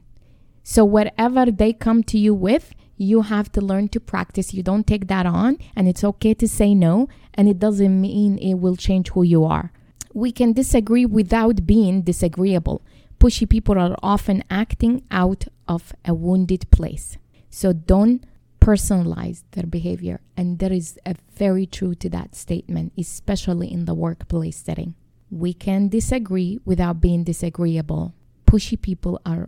so, 0.69 0.83
whatever 0.83 1.45
they 1.45 1.71
come 1.71 2.03
to 2.03 2.17
you 2.17 2.33
with, 2.33 2.73
you 2.97 3.21
have 3.21 3.49
to 3.53 3.61
learn 3.61 3.87
to 3.87 4.01
practice. 4.01 4.53
You 4.53 4.63
don't 4.63 4.85
take 4.85 5.07
that 5.07 5.25
on, 5.25 5.59
and 5.77 5.87
it's 5.87 6.03
okay 6.03 6.33
to 6.33 6.45
say 6.45 6.75
no, 6.75 7.07
and 7.33 7.47
it 7.47 7.57
doesn't 7.57 8.01
mean 8.01 8.37
it 8.39 8.55
will 8.55 8.75
change 8.75 9.11
who 9.11 9.23
you 9.23 9.45
are. 9.45 9.71
We 10.13 10.33
can 10.33 10.51
disagree 10.51 11.05
without 11.05 11.65
being 11.65 12.01
disagreeable. 12.01 12.81
Pushy 13.17 13.47
people 13.47 13.79
are 13.79 13.95
often 14.03 14.43
acting 14.49 15.03
out 15.09 15.45
of 15.69 15.93
a 16.03 16.13
wounded 16.13 16.69
place. 16.69 17.17
So, 17.49 17.71
don't 17.71 18.25
personalize 18.67 19.43
their 19.51 19.65
behavior. 19.65 20.19
And 20.35 20.59
there 20.59 20.73
is 20.73 20.99
a 21.05 21.15
very 21.33 21.65
true 21.65 21.95
to 21.95 22.09
that 22.09 22.35
statement, 22.35 22.91
especially 22.97 23.71
in 23.71 23.85
the 23.85 23.93
workplace 23.93 24.57
setting. 24.57 24.93
We 25.31 25.53
can 25.53 25.87
disagree 25.87 26.59
without 26.65 26.99
being 26.99 27.23
disagreeable. 27.23 28.13
Pushy 28.45 28.79
people 28.81 29.21
are 29.25 29.47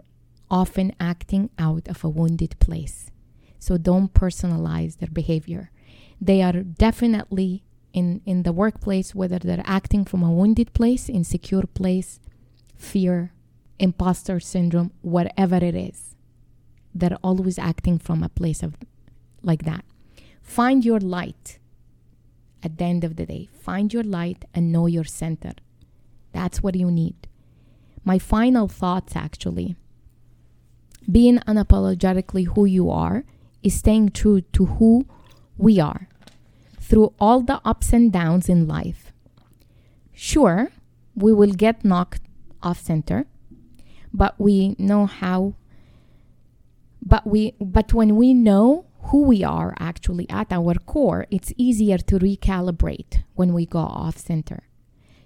often 0.49 0.93
acting 1.01 1.49
out 1.59 1.89
of 1.89 2.01
a 2.03 2.09
wounded 2.09 2.57
place. 2.59 3.11
So 3.59 3.77
don't 3.77 4.13
personalize 4.13 4.99
their 4.99 5.11
behavior. 5.11 5.69
They 6.21 6.41
are 6.41 6.63
definitely 6.63 7.63
in, 7.91 8.21
in 8.25 8.43
the 8.43 8.53
workplace, 8.53 9.13
whether 9.13 9.39
they're 9.39 9.63
acting 9.65 10.05
from 10.05 10.23
a 10.23 10.31
wounded 10.31 10.73
place, 10.73 11.09
insecure 11.09 11.67
place, 11.67 12.21
fear, 12.77 13.33
imposter 13.79 14.39
syndrome, 14.39 14.91
whatever 15.01 15.57
it 15.57 15.75
is. 15.75 16.15
They're 16.95 17.17
always 17.21 17.59
acting 17.59 17.99
from 17.99 18.23
a 18.23 18.29
place 18.29 18.63
of 18.63 18.75
like 19.41 19.63
that. 19.63 19.85
Find 20.41 20.83
your 20.83 20.99
light 20.99 21.59
at 22.63 22.77
the 22.77 22.83
end 22.85 23.03
of 23.03 23.15
the 23.15 23.25
day. 23.25 23.49
Find 23.51 23.93
your 23.93 24.03
light 24.03 24.45
and 24.53 24.71
know 24.71 24.87
your 24.87 25.03
center. 25.03 25.53
That's 26.31 26.61
what 26.61 26.75
you 26.75 26.91
need. 26.91 27.27
My 28.03 28.19
final 28.19 28.67
thoughts 28.67 29.15
actually 29.15 29.75
being 31.09 31.37
unapologetically 31.39 32.47
who 32.47 32.65
you 32.65 32.89
are 32.89 33.23
is 33.63 33.73
staying 33.73 34.09
true 34.09 34.41
to 34.41 34.65
who 34.65 35.05
we 35.57 35.79
are 35.79 36.07
through 36.79 37.13
all 37.19 37.41
the 37.41 37.61
ups 37.65 37.93
and 37.93 38.11
downs 38.11 38.49
in 38.49 38.67
life. 38.67 39.11
Sure, 40.13 40.71
we 41.15 41.33
will 41.33 41.51
get 41.51 41.83
knocked 41.83 42.21
off 42.61 42.79
center, 42.79 43.25
but 44.13 44.39
we 44.39 44.75
know 44.77 45.05
how 45.05 45.55
but 47.01 47.25
we 47.25 47.53
but 47.59 47.93
when 47.93 48.15
we 48.15 48.33
know 48.33 48.85
who 49.09 49.23
we 49.23 49.43
are 49.43 49.73
actually 49.79 50.29
at 50.29 50.51
our 50.51 50.75
core, 50.75 51.25
it's 51.31 51.51
easier 51.57 51.97
to 51.97 52.19
recalibrate 52.19 53.23
when 53.33 53.53
we 53.53 53.65
go 53.65 53.79
off 53.79 54.17
center. 54.17 54.63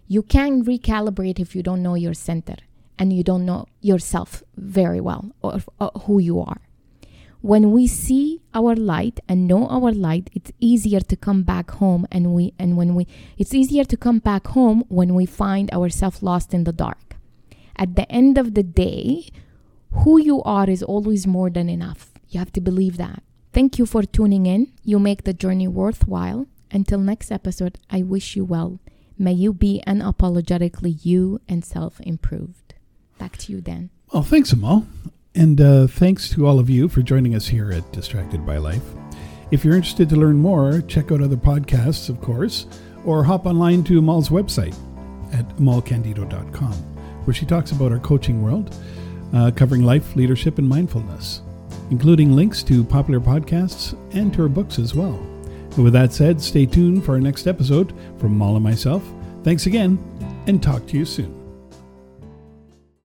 You 0.07 0.23
can 0.23 0.63
recalibrate 0.63 1.39
if 1.39 1.55
you 1.55 1.63
don't 1.63 1.83
know 1.83 1.95
your 1.95 2.13
center 2.13 2.55
and 2.97 3.11
you 3.11 3.23
don't 3.23 3.45
know 3.45 3.65
yourself 3.81 4.43
very 4.55 5.01
well 5.01 5.31
or, 5.41 5.59
or 5.79 5.91
who 6.03 6.19
you 6.19 6.39
are. 6.39 6.61
When 7.41 7.71
we 7.71 7.87
see 7.87 8.41
our 8.53 8.73
light 8.73 9.19
and 9.27 9.47
know 9.49 9.67
our 9.67 9.91
light, 9.91 10.29
it's 10.33 10.53
easier 10.61 11.01
to 11.01 11.15
come 11.17 11.43
back 11.43 11.71
home 11.71 12.07
and 12.09 12.33
we 12.33 12.53
and 12.57 12.77
when 12.77 12.95
we 12.95 13.05
it's 13.37 13.53
easier 13.53 13.83
to 13.83 13.97
come 13.97 14.19
back 14.19 14.47
home 14.47 14.85
when 14.87 15.13
we 15.13 15.25
find 15.25 15.69
ourselves 15.71 16.23
lost 16.23 16.53
in 16.53 16.63
the 16.63 16.71
dark. 16.71 17.17
At 17.75 17.97
the 17.97 18.09
end 18.09 18.37
of 18.37 18.53
the 18.53 18.63
day, 18.63 19.27
who 19.91 20.21
you 20.21 20.41
are 20.43 20.69
is 20.69 20.83
always 20.83 21.27
more 21.27 21.49
than 21.49 21.67
enough. 21.67 22.11
You 22.29 22.39
have 22.39 22.53
to 22.53 22.61
believe 22.61 22.95
that. 22.95 23.23
Thank 23.53 23.77
you 23.77 23.85
for 23.85 24.01
tuning 24.01 24.47
in. 24.47 24.73
You 24.83 24.97
make 24.97 25.25
the 25.25 25.33
journey 25.33 25.67
worthwhile. 25.67 26.47
Until 26.71 26.97
next 26.97 27.31
episode, 27.31 27.77
I 27.87 28.01
wish 28.01 28.35
you 28.35 28.43
well. 28.43 28.79
May 29.15 29.33
you 29.33 29.53
be 29.53 29.83
unapologetically 29.85 31.05
you 31.05 31.39
and 31.47 31.63
self 31.63 32.01
improved. 32.01 32.73
Back 33.19 33.37
to 33.37 33.51
you, 33.51 33.61
Dan. 33.61 33.91
Well, 34.11 34.23
thanks, 34.23 34.51
Amal. 34.53 34.87
And 35.35 35.61
uh, 35.61 35.85
thanks 35.85 36.31
to 36.31 36.47
all 36.47 36.57
of 36.57 36.67
you 36.67 36.89
for 36.89 37.03
joining 37.03 37.35
us 37.35 37.47
here 37.47 37.71
at 37.71 37.91
Distracted 37.91 38.43
by 38.43 38.57
Life. 38.57 38.83
If 39.51 39.63
you're 39.63 39.75
interested 39.75 40.09
to 40.09 40.15
learn 40.15 40.37
more, 40.37 40.81
check 40.81 41.11
out 41.11 41.21
other 41.21 41.35
podcasts, 41.35 42.09
of 42.09 42.21
course, 42.21 42.65
or 43.05 43.23
hop 43.23 43.45
online 43.45 43.83
to 43.83 43.99
Amal's 43.99 44.29
website 44.29 44.75
at 45.31 45.47
amalcandido.com, 45.57 46.73
where 47.25 47.35
she 47.35 47.45
talks 47.45 47.71
about 47.71 47.91
our 47.91 47.99
coaching 47.99 48.41
world, 48.41 48.75
uh, 49.31 49.51
covering 49.55 49.83
life, 49.83 50.15
leadership, 50.15 50.57
and 50.57 50.67
mindfulness, 50.67 51.42
including 51.93 52.35
links 52.35 52.63
to 52.63 52.83
popular 52.83 53.19
podcasts 53.19 53.95
and 54.15 54.33
to 54.33 54.41
her 54.41 54.49
books 54.49 54.79
as 54.79 54.95
well. 54.95 55.13
And 55.75 55.83
with 55.83 55.93
that 55.93 56.11
said, 56.11 56.41
stay 56.41 56.65
tuned 56.65 57.05
for 57.05 57.11
our 57.11 57.21
next 57.21 57.45
episode 57.45 57.93
from 58.17 58.31
Amal 58.31 58.55
and 58.55 58.63
myself. 58.63 59.03
Thanks 59.43 59.67
again, 59.67 59.99
and 60.47 60.61
talk 60.61 60.87
to 60.87 60.97
you 60.97 61.05
soon. 61.05 61.42